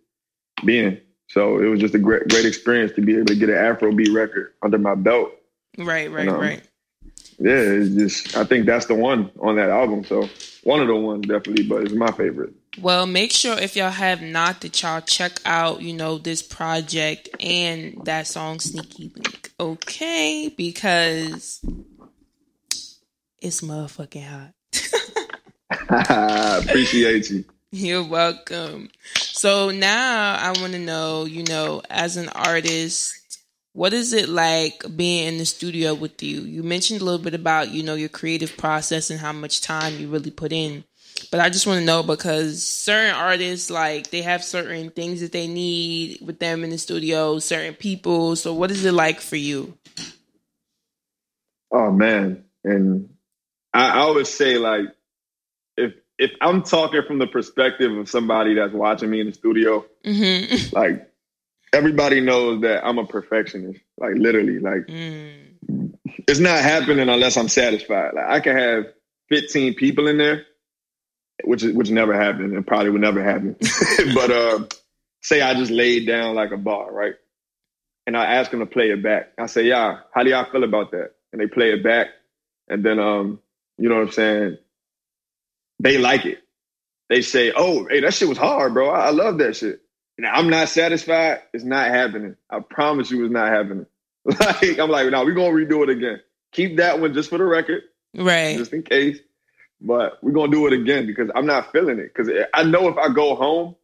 [0.64, 0.98] being.
[1.28, 4.14] So it was just a great great experience to be able to get an Afrobeat
[4.14, 5.32] record under my belt.
[5.78, 6.62] Right, right, and, um, right.
[7.38, 10.04] yeah, it's just I think that's the one on that album.
[10.04, 10.28] So
[10.64, 12.54] one of the ones definitely, but it's my favorite.
[12.80, 17.28] Well, make sure if y'all have not that y'all check out, you know, this project
[17.40, 19.52] and that song Sneaky Link.
[19.58, 20.52] Okay?
[20.54, 21.60] Because
[23.46, 24.52] it's motherfucking hot.
[26.64, 27.44] Appreciate you.
[27.70, 28.90] You're welcome.
[29.14, 33.38] So now I want to know, you know, as an artist,
[33.72, 36.40] what is it like being in the studio with you?
[36.40, 39.98] You mentioned a little bit about, you know, your creative process and how much time
[39.98, 40.82] you really put in.
[41.30, 45.32] But I just want to know because certain artists like they have certain things that
[45.32, 48.34] they need with them in the studio, certain people.
[48.34, 49.78] So what is it like for you?
[51.70, 52.44] Oh man.
[52.64, 53.15] And
[53.76, 54.86] I, I always say like
[55.76, 59.84] if if I'm talking from the perspective of somebody that's watching me in the studio,
[60.04, 60.76] mm-hmm.
[60.76, 61.10] like
[61.72, 63.80] everybody knows that I'm a perfectionist.
[63.98, 65.94] Like literally, like mm.
[66.28, 68.14] it's not happening unless I'm satisfied.
[68.14, 68.84] Like I can have
[69.30, 70.46] 15 people in there
[71.44, 73.56] which which never happened and probably would never happen.
[74.14, 74.64] but uh,
[75.22, 77.14] say I just laid down like a bar, right?
[78.06, 79.32] And I ask them to play it back.
[79.38, 82.08] I say, "Yeah, how do y'all feel about that?" And they play it back,
[82.68, 83.40] and then um,
[83.78, 84.58] you know what I'm saying?
[85.80, 86.38] They like it.
[87.08, 88.90] They say, "Oh, hey, that shit was hard, bro.
[88.90, 89.80] I, I love that shit."
[90.18, 91.42] Now I'm not satisfied.
[91.52, 92.36] It's not happening.
[92.48, 93.86] I promise you, it's not happening.
[94.40, 96.20] Like I'm like, no, we're gonna redo it again.
[96.50, 97.82] Keep that one just for the record,
[98.14, 98.56] right?
[98.56, 99.18] Just in case.
[99.80, 102.12] But we're gonna do it again because I'm not feeling it.
[102.12, 103.76] Because I know if I go home,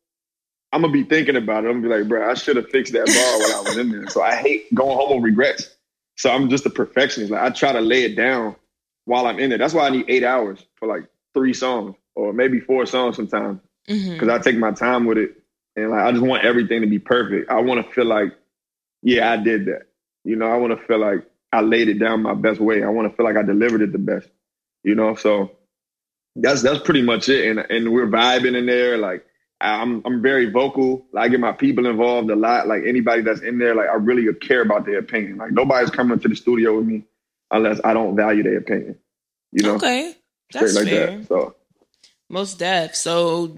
[0.73, 1.69] I'm gonna be thinking about it.
[1.69, 3.93] I'm gonna be like, bro, I should have fixed that bar while I was in
[3.93, 4.09] there.
[4.09, 5.71] So I hate going home with regrets.
[6.17, 7.31] So I'm just a perfectionist.
[7.31, 8.57] Like I try to lay it down
[9.05, 9.59] while I'm in it.
[9.59, 13.61] That's why I need eight hours for like three songs or maybe four songs sometimes.
[13.87, 14.31] Because mm-hmm.
[14.31, 15.43] I take my time with it
[15.77, 17.51] and like I just want everything to be perfect.
[17.51, 18.35] I want to feel like,
[19.03, 19.89] yeah, I did that.
[20.25, 22.83] You know, I want to feel like I laid it down my best way.
[22.83, 24.29] I want to feel like I delivered it the best.
[24.85, 25.53] You know, so
[26.37, 27.51] that's that's pretty much it.
[27.51, 28.99] And and we're vibing in there.
[28.99, 29.27] Like
[29.61, 31.07] I'm I'm very vocal.
[31.13, 32.69] Like, I get my people involved a lot.
[32.69, 35.39] Like anybody that's in there, like I really care about their opinion.
[35.39, 37.05] Like nobody's coming to the studio with me
[37.53, 38.99] unless I don't value their opinion.
[39.53, 39.75] You know?
[39.77, 40.17] Okay.
[40.53, 41.19] That's like fair.
[41.19, 41.55] That, so
[42.29, 42.95] most deaf.
[42.95, 43.57] So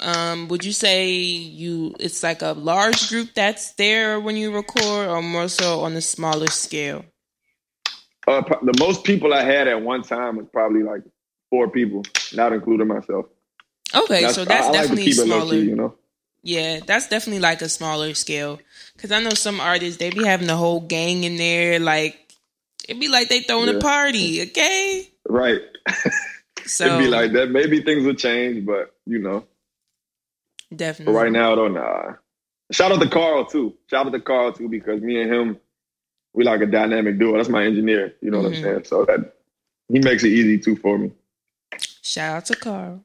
[0.00, 5.08] um would you say you it's like a large group that's there when you record
[5.08, 7.04] or more so on a smaller scale?
[8.26, 11.00] Uh, the most people I had at one time was probably like
[11.48, 12.02] four people,
[12.34, 13.24] not including myself.
[13.94, 15.54] Okay, that's, so that's I, I definitely like smaller.
[15.54, 15.94] Key, you know.
[16.42, 18.60] Yeah, that's definitely like a smaller scale.
[18.98, 22.27] Cause I know some artists they be having the whole gang in there, like
[22.88, 23.74] it'd be like they throwing yeah.
[23.74, 24.42] a party.
[24.42, 25.60] Okay, right.
[26.66, 27.50] so it'd be like that.
[27.50, 29.44] Maybe things will change, but you know,
[30.74, 31.12] definitely.
[31.12, 32.14] But right now, though, nah.
[32.70, 33.74] Shout out to Carl too.
[33.86, 35.58] Shout out to Carl too because me and him,
[36.34, 37.36] we like a dynamic duo.
[37.36, 38.14] That's my engineer.
[38.20, 38.44] You know mm-hmm.
[38.44, 38.64] what I'm mm-hmm.
[38.64, 38.84] saying?
[38.84, 39.34] So that
[39.88, 41.12] he makes it easy too for me.
[42.02, 43.04] Shout out to Carl.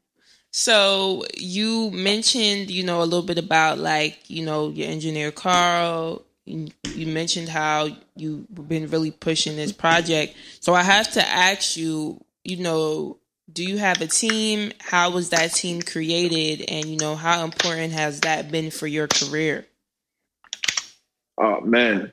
[0.52, 6.24] So you mentioned, you know, a little bit about like, you know, your engineer Carl.
[6.46, 10.36] You, you mentioned how you've been really pushing this project.
[10.60, 13.18] So I have to ask you, you know,
[13.52, 14.72] do you have a team?
[14.80, 16.70] How was that team created?
[16.70, 19.66] And, you know, how important has that been for your career?
[21.38, 22.12] Oh man,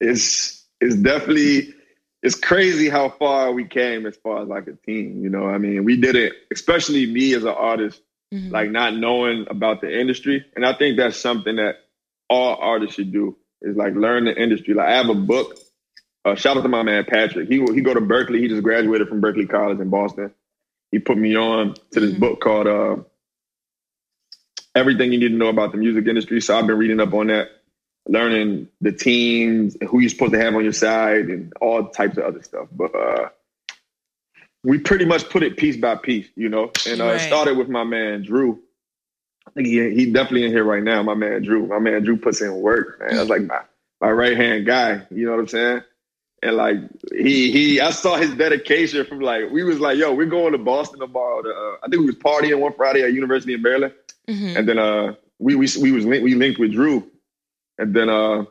[0.00, 1.74] it's it's definitely
[2.22, 5.22] it's crazy how far we came as far as like a team.
[5.22, 8.00] You know, I mean, we did it, especially me as an artist,
[8.32, 8.50] mm-hmm.
[8.50, 10.44] like not knowing about the industry.
[10.54, 11.76] And I think that's something that
[12.28, 14.74] all artists should do is like learn the industry.
[14.74, 15.58] Like I have a book.
[16.24, 17.48] Uh, shout out to my man Patrick.
[17.48, 18.40] He he go to Berklee.
[18.40, 20.32] He just graduated from Berklee College in Boston.
[20.90, 22.20] He put me on to this mm-hmm.
[22.20, 22.96] book called uh,
[24.74, 27.28] "Everything You Need to Know About the Music Industry." So I've been reading up on
[27.28, 27.48] that
[28.08, 32.24] learning the teams, who you're supposed to have on your side, and all types of
[32.24, 32.68] other stuff.
[32.72, 33.28] But uh,
[34.64, 36.72] we pretty much put it piece by piece, you know.
[36.86, 37.20] And uh, right.
[37.20, 38.60] started with my man Drew.
[39.48, 41.02] I think he he definitely in here right now.
[41.02, 41.66] My man Drew.
[41.66, 43.16] My man Drew puts in work, man.
[43.16, 43.60] That's like my
[44.00, 45.06] my right hand guy.
[45.10, 45.82] You know what I'm saying?
[46.42, 46.76] And like
[47.10, 50.58] he he, I saw his dedication from like we was like, yo, we're going to
[50.58, 51.42] Boston tomorrow.
[51.42, 53.94] To, uh, I think we was partying one Friday at University of Maryland,
[54.28, 54.56] mm-hmm.
[54.56, 57.10] and then uh we we we was linked, we linked with Drew,
[57.78, 58.44] and then uh,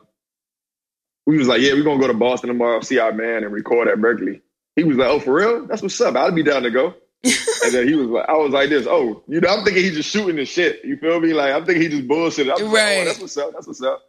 [1.26, 3.88] we was like, yeah, we're gonna go to Boston tomorrow, see our man, and record
[3.88, 4.40] at Berklee.
[4.74, 5.66] He was like, oh, for real?
[5.66, 6.16] That's what's up.
[6.16, 6.94] I'd be down to go.
[7.24, 8.86] And then he was like, I was like this.
[8.88, 10.84] Oh, you know, I'm thinking he's just shooting the shit.
[10.84, 11.32] You feel me?
[11.32, 12.48] Like I'm thinking he just bullshit.
[12.48, 12.98] I'm right.
[12.98, 13.52] Like, oh, that's what's up.
[13.52, 14.02] That's what's up.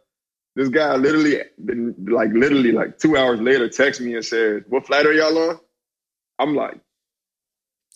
[0.56, 5.06] This guy literally, like literally, like two hours later, texts me and says, "What flight
[5.06, 5.60] are y'all on?"
[6.40, 6.80] I'm like,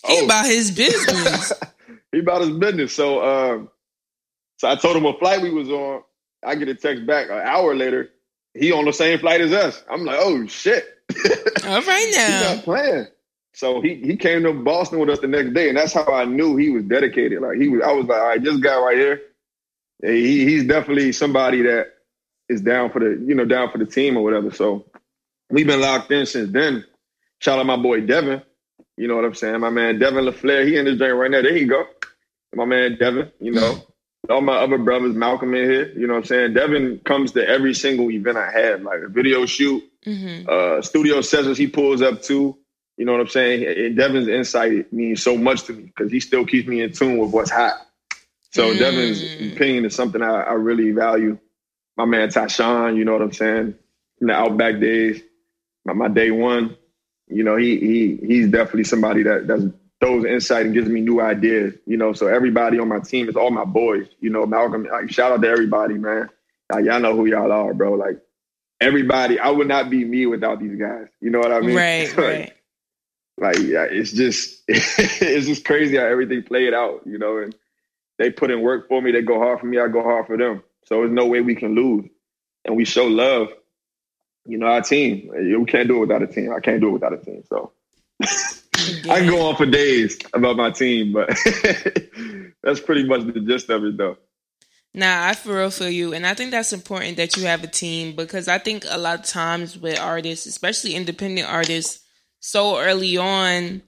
[0.05, 0.19] oh.
[0.19, 1.53] he about his business.
[2.13, 2.95] he about his business.
[2.95, 3.71] So, um,
[4.59, 6.03] so I told him what flight we was on,
[6.45, 8.11] I get a text back an hour later.
[8.53, 9.83] He on the same flight as us.
[9.91, 10.85] I'm like, oh shit.
[11.65, 12.49] All right now.
[12.49, 13.07] He's not playing.
[13.55, 16.25] So he he came to Boston with us the next day, and that's how I
[16.25, 17.41] knew he was dedicated.
[17.41, 19.21] Like he was, I was like, all right, this guy right here,
[20.03, 21.95] he, he's definitely somebody that
[22.49, 24.51] is down for the you know down for the team or whatever.
[24.51, 24.87] So
[25.51, 26.85] we've been locked in since then.
[27.41, 28.43] Shout out my boy Devin.
[28.97, 29.61] You know what I'm saying?
[29.61, 31.43] My man Devin LaFleur, he in this joint right now.
[31.43, 31.85] There you go.
[32.55, 33.83] My man Devin, you know.
[34.31, 36.55] All my other brothers, Malcolm in here, you know what I'm saying?
[36.55, 40.49] Devin comes to every single event I have, like a video shoot, mm-hmm.
[40.49, 42.57] uh, studio sessions he pulls up to.
[42.97, 43.65] You know what I'm saying?
[43.65, 47.19] And Devin's insight means so much to me because he still keeps me in tune
[47.19, 47.75] with what's hot.
[48.51, 48.79] So mm.
[48.79, 49.23] Devin's
[49.53, 51.39] opinion is something I, I, really value.
[51.97, 53.75] My man Tyshawn, you know what I'm saying?
[54.19, 55.21] From the Outback days,
[55.85, 56.77] my, my day one,
[57.27, 61.21] you know, he he he's definitely somebody that that throws insight and gives me new
[61.21, 61.75] ideas.
[61.87, 64.07] You know, so everybody on my team is all my boys.
[64.21, 64.85] You know, Malcolm.
[64.85, 66.29] Like, shout out to everybody, man.
[66.73, 67.95] Like, y'all know who y'all are, bro.
[67.95, 68.21] Like
[68.81, 71.09] everybody, I would not be me without these guys.
[71.21, 71.77] You know what I mean?
[71.77, 72.53] Right, like, right.
[73.37, 77.03] Like, yeah, it's just it's just crazy how everything played out.
[77.07, 77.55] You know, and
[78.19, 79.13] they put in work for me.
[79.13, 79.79] They go hard for me.
[79.79, 80.63] I go hard for them.
[80.87, 82.09] So there's no way we can lose,
[82.65, 83.49] and we show love
[84.47, 85.31] you know, our team.
[85.33, 86.53] We can't do it without a team.
[86.53, 87.43] I can't do it without a team.
[87.49, 87.73] So
[88.23, 91.29] I can go on for days about my team, but
[92.63, 94.17] that's pretty much the gist of it, though.
[94.97, 97.69] Nah, I for real feel you, and I think that's important that you have a
[97.69, 102.04] team because I think a lot of times with artists, especially independent artists,
[102.45, 103.81] so early on,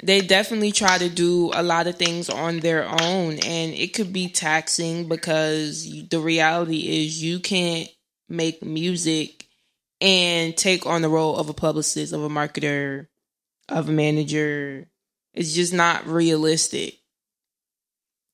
[0.00, 4.12] they definitely try to do a lot of things on their own, and it could
[4.12, 7.88] be taxing because the reality is you can't
[8.28, 9.48] make music
[10.00, 13.08] and take on the role of a publicist, of a marketer,
[13.68, 14.86] of a manager.
[15.32, 17.00] It's just not realistic.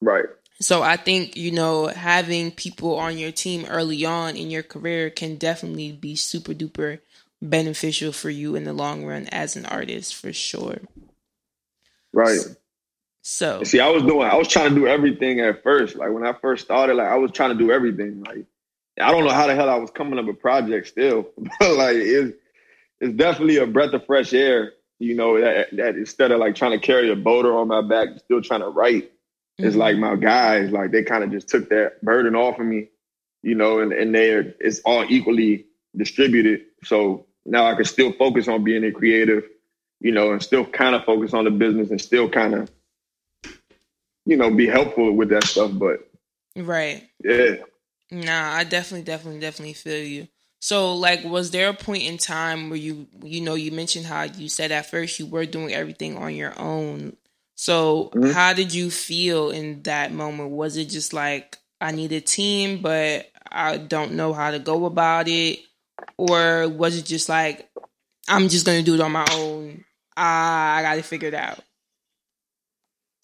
[0.03, 0.27] Right.
[0.61, 5.09] So I think, you know, having people on your team early on in your career
[5.09, 6.99] can definitely be super duper
[7.43, 10.79] beneficial for you in the long run as an artist for sure.
[12.13, 12.41] Right.
[13.23, 15.97] So see, I was doing I was trying to do everything at first.
[15.97, 18.23] Like when I first started, like I was trying to do everything.
[18.23, 18.47] Like
[18.99, 21.97] I don't know how the hell I was coming up with projects still, but like
[21.97, 22.37] it's
[23.01, 24.73] it's definitely a breath of fresh air.
[24.99, 28.09] You know that, that instead of like trying to carry a boulder on my back,
[28.19, 29.05] still trying to write.
[29.05, 29.67] Mm-hmm.
[29.67, 32.89] It's like my guys, like they kind of just took that burden off of me,
[33.43, 35.67] you know, and and they're it's all equally
[35.97, 36.63] distributed.
[36.85, 39.45] So now I can still focus on being a creative,
[40.01, 42.71] you know, and still kind of focus on the business and still kind of,
[44.27, 45.71] you know, be helpful with that stuff.
[45.75, 46.09] But
[46.57, 47.57] right, yeah,
[48.11, 50.29] Nah, I definitely, definitely, definitely feel you.
[50.61, 54.25] So, like, was there a point in time where you, you know, you mentioned how
[54.25, 57.17] you said at first you were doing everything on your own.
[57.55, 58.31] So, mm-hmm.
[58.31, 60.51] how did you feel in that moment?
[60.51, 64.85] Was it just like I need a team, but I don't know how to go
[64.85, 65.61] about it,
[66.17, 67.69] or was it just like
[68.29, 69.85] I'm just gonna do it on my own?
[70.17, 71.61] Ah, I got to figure it out.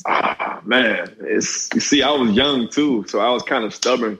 [0.06, 4.18] Ah, man, it's you see, I was young too, so I was kind of stubborn.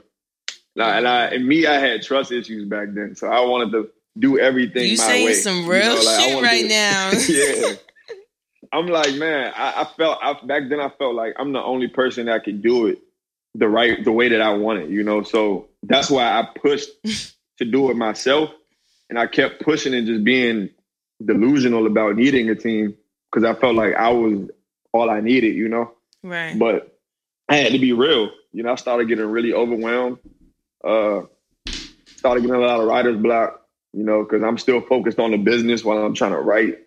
[0.75, 3.89] And I and me, I had trust issues back then, so I wanted to
[4.19, 4.83] do everything.
[4.83, 5.33] You my saying way.
[5.33, 7.11] some real you know, like, shit right now?
[7.29, 7.75] yeah.
[8.73, 10.79] I'm like, man, I, I felt I, back then.
[10.79, 12.99] I felt like I'm the only person that could do it
[13.55, 14.89] the right the way that I want it.
[14.89, 16.89] You know, so that's why I pushed
[17.57, 18.51] to do it myself,
[19.09, 20.69] and I kept pushing and just being
[21.23, 22.95] delusional about needing a team
[23.31, 24.49] because I felt like I was
[24.93, 25.55] all I needed.
[25.55, 25.91] You know,
[26.23, 26.57] right?
[26.57, 26.97] But
[27.49, 28.29] I had to be real.
[28.51, 30.19] You know, I started getting really overwhelmed
[30.83, 31.23] uh,
[32.15, 33.61] started getting a lot of writer's block,
[33.93, 36.79] you know, because I'm still focused on the business while I'm trying to write.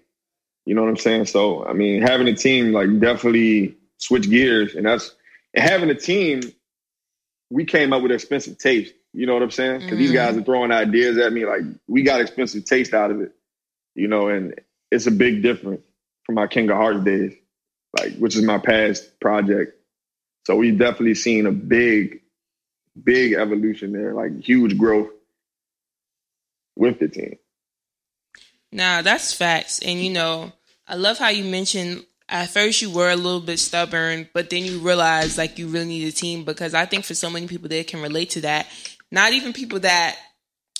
[0.66, 1.26] You know what I'm saying?
[1.26, 5.14] So, I mean, having a team like definitely switch gears, and that's
[5.54, 6.40] and having a team.
[7.52, 8.94] We came up with expensive taste.
[9.12, 9.80] You know what I'm saying?
[9.80, 9.98] Because mm-hmm.
[9.98, 13.32] these guys are throwing ideas at me like we got expensive taste out of it.
[13.94, 14.54] You know, and
[14.90, 15.82] it's a big difference
[16.24, 17.34] from my King of Hearts days,
[17.98, 19.76] like which is my past project.
[20.46, 22.20] So we definitely seen a big
[23.02, 25.10] big evolution there, like huge growth
[26.76, 27.36] with the team.
[28.72, 29.80] Nah, that's facts.
[29.80, 30.52] And you know,
[30.86, 34.64] I love how you mentioned at first you were a little bit stubborn, but then
[34.64, 37.68] you realized like you really need a team because I think for so many people
[37.68, 38.66] that can relate to that.
[39.10, 40.16] Not even people that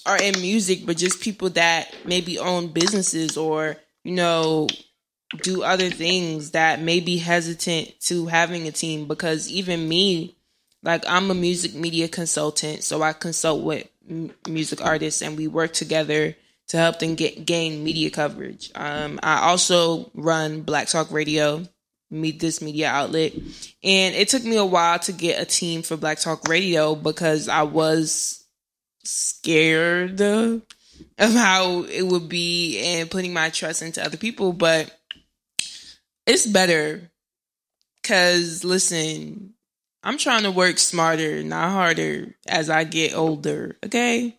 [0.06, 4.68] are in music, but just people that maybe own businesses or, you know,
[5.42, 10.36] do other things that may be hesitant to having a team because even me
[10.82, 13.86] like I'm a music media consultant, so I consult with
[14.48, 16.36] music artists and we work together
[16.68, 18.70] to help them get gain media coverage.
[18.74, 21.64] Um, I also run Black Talk Radio,
[22.10, 25.96] meet this media outlet, and it took me a while to get a team for
[25.96, 28.44] Black Talk Radio because I was
[29.04, 30.62] scared of
[31.18, 34.94] how it would be and putting my trust into other people, but
[36.26, 37.10] it's better
[38.02, 39.54] cuz listen,
[40.02, 44.36] I'm trying to work smarter, not harder as I get older, okay?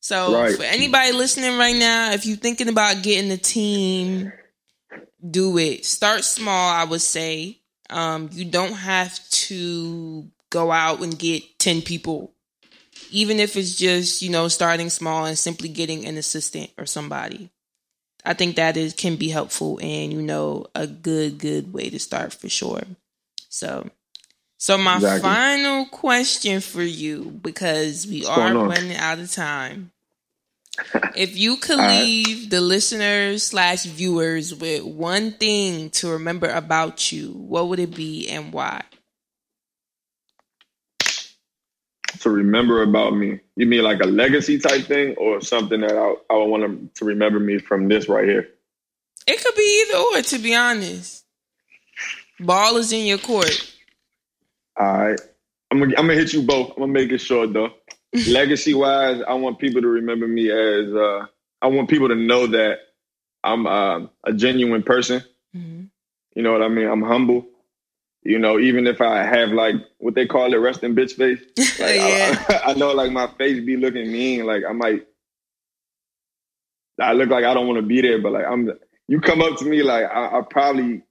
[0.00, 0.56] So Right.
[0.56, 4.32] for anybody listening right now, if you're thinking about getting a team,
[5.28, 5.84] do it.
[5.84, 7.60] Start small, I would say.
[7.88, 12.32] Um, you don't have to go out and get 10 people.
[13.10, 17.50] Even if it's just, you know, starting small and simply getting an assistant or somebody.
[18.26, 22.00] I think that is can be helpful and you know a good good way to
[22.00, 22.82] start for sure.
[23.48, 23.88] So
[24.58, 25.20] so my Exactly.
[25.20, 29.92] final question for you because we are running out of time.
[31.14, 32.00] If you could All right.
[32.02, 37.94] leave the listeners slash viewers with one thing to remember about you, what would it
[37.94, 38.82] be and why?
[42.20, 43.40] to remember about me.
[43.56, 46.90] You mean like a legacy type thing, or something that I I would want them
[46.94, 48.48] to remember me from this right here?
[49.26, 51.24] It could be either or, to be honest.
[52.40, 53.74] Ball is in your court.
[54.78, 55.20] All right,
[55.70, 56.70] I'm gonna I'm gonna hit you both.
[56.70, 57.70] I'm gonna make it short though.
[58.28, 61.26] Legacy wise, I want people to remember me as uh,
[61.62, 62.78] I want people to know that
[63.44, 65.22] I'm uh, a genuine person.
[65.54, 65.88] Mhm.
[66.34, 66.86] You know what I mean?
[66.86, 67.46] I'm humble.
[68.22, 71.40] You know, even if I have like what they call it, resting bitch face.
[71.80, 72.44] Like, yeah.
[72.48, 74.46] I, I know like my face be looking mean.
[74.46, 75.06] Like I might,
[77.00, 78.70] I look like I don't want to be there, but like I'm.
[79.08, 81.02] You come up to me like I, I probably.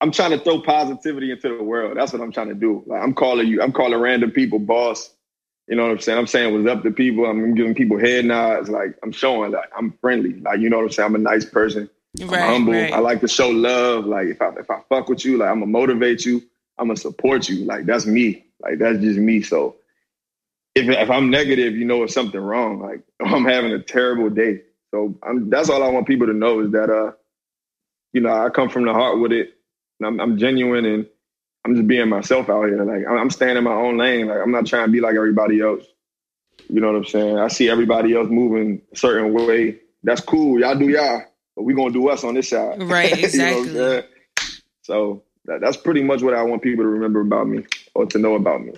[0.00, 1.96] I'm trying to throw positivity into the world.
[1.96, 2.82] That's what I'm trying to do.
[2.86, 3.62] Like I'm calling you.
[3.62, 5.14] I'm calling random people boss.
[5.72, 6.18] You know what I'm saying?
[6.18, 7.24] I'm saying what's up to people.
[7.24, 8.68] I'm giving people head nods.
[8.68, 10.34] Like I'm showing like I'm friendly.
[10.34, 11.06] Like you know what I'm saying?
[11.06, 11.88] I'm a nice person.
[12.20, 12.74] I'm right, humble.
[12.74, 12.92] right.
[12.92, 14.04] I like to show love.
[14.04, 16.42] Like if I if I fuck with you, like I'm gonna motivate you.
[16.76, 17.64] I'm gonna support you.
[17.64, 18.44] Like that's me.
[18.60, 19.40] Like that's just me.
[19.40, 19.76] So
[20.74, 22.78] if if I'm negative, you know it's something wrong.
[22.78, 24.60] Like I'm having a terrible day.
[24.90, 27.12] So I'm that's all I want people to know is that uh,
[28.12, 29.54] you know, I come from the heart with it.
[30.00, 31.06] And I'm, I'm genuine and
[31.64, 32.82] I'm just being myself out here.
[32.84, 34.26] Like I'm staying in my own lane.
[34.26, 35.84] Like I'm not trying to be like everybody else.
[36.68, 37.38] You know what I'm saying?
[37.38, 39.78] I see everybody else moving a certain way.
[40.02, 40.60] That's cool.
[40.60, 41.22] Y'all do y'all,
[41.54, 42.82] but we gonna do us on this side.
[42.82, 44.10] Right, You know exactly.
[44.82, 48.18] so that, that's pretty much what I want people to remember about me or to
[48.18, 48.74] know about me.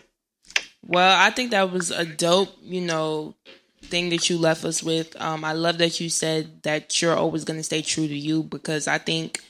[0.87, 3.35] Well, I think that was a dope, you know,
[3.83, 5.19] thing that you left us with.
[5.21, 8.43] Um, I love that you said that you're always going to stay true to you
[8.43, 9.41] because I think,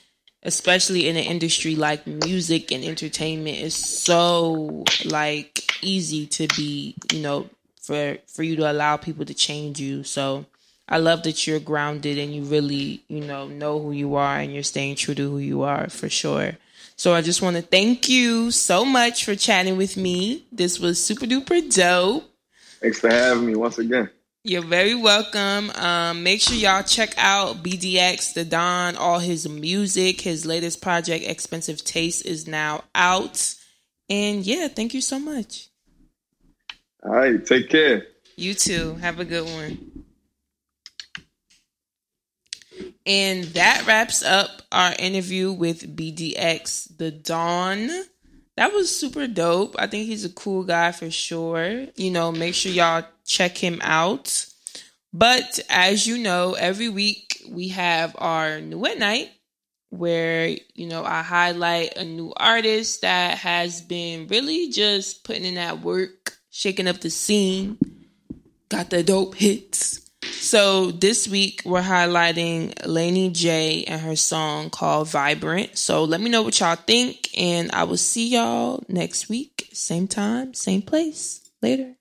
[0.45, 7.19] especially in an industry like music and entertainment, is so like easy to be, you
[7.19, 7.49] know,
[7.81, 10.03] for for you to allow people to change you.
[10.03, 10.45] So
[10.87, 14.53] I love that you're grounded and you really, you know, know who you are and
[14.53, 16.57] you're staying true to who you are for sure.
[16.95, 20.45] So I just want to thank you so much for chatting with me.
[20.51, 22.23] This was super duper dope.
[22.79, 24.09] Thanks for having me once again.
[24.47, 25.71] You're very welcome.
[25.71, 30.21] Um, make sure y'all check out BDX, the Don, all his music.
[30.21, 33.55] His latest project, Expensive Taste, is now out.
[34.07, 35.69] And yeah, thank you so much.
[37.03, 38.05] All right, take care.
[38.35, 38.93] You too.
[39.01, 40.05] Have a good one.
[43.07, 47.89] And that wraps up our interview with BDX The Don
[48.57, 49.75] That was super dope.
[49.79, 51.87] I think he's a cool guy for sure.
[51.95, 54.45] You know, make sure y'all check him out.
[55.11, 59.31] But as you know, every week we have our new at night
[59.89, 65.55] where, you know, I highlight a new artist that has been really just putting in
[65.55, 67.77] that work, shaking up the scene,
[68.69, 70.01] got the dope hits.
[70.23, 75.77] So this week we're highlighting Lainey J and her song called Vibrant.
[75.77, 80.07] So let me know what y'all think, and I will see y'all next week, same
[80.07, 81.41] time, same place.
[81.61, 81.95] Later.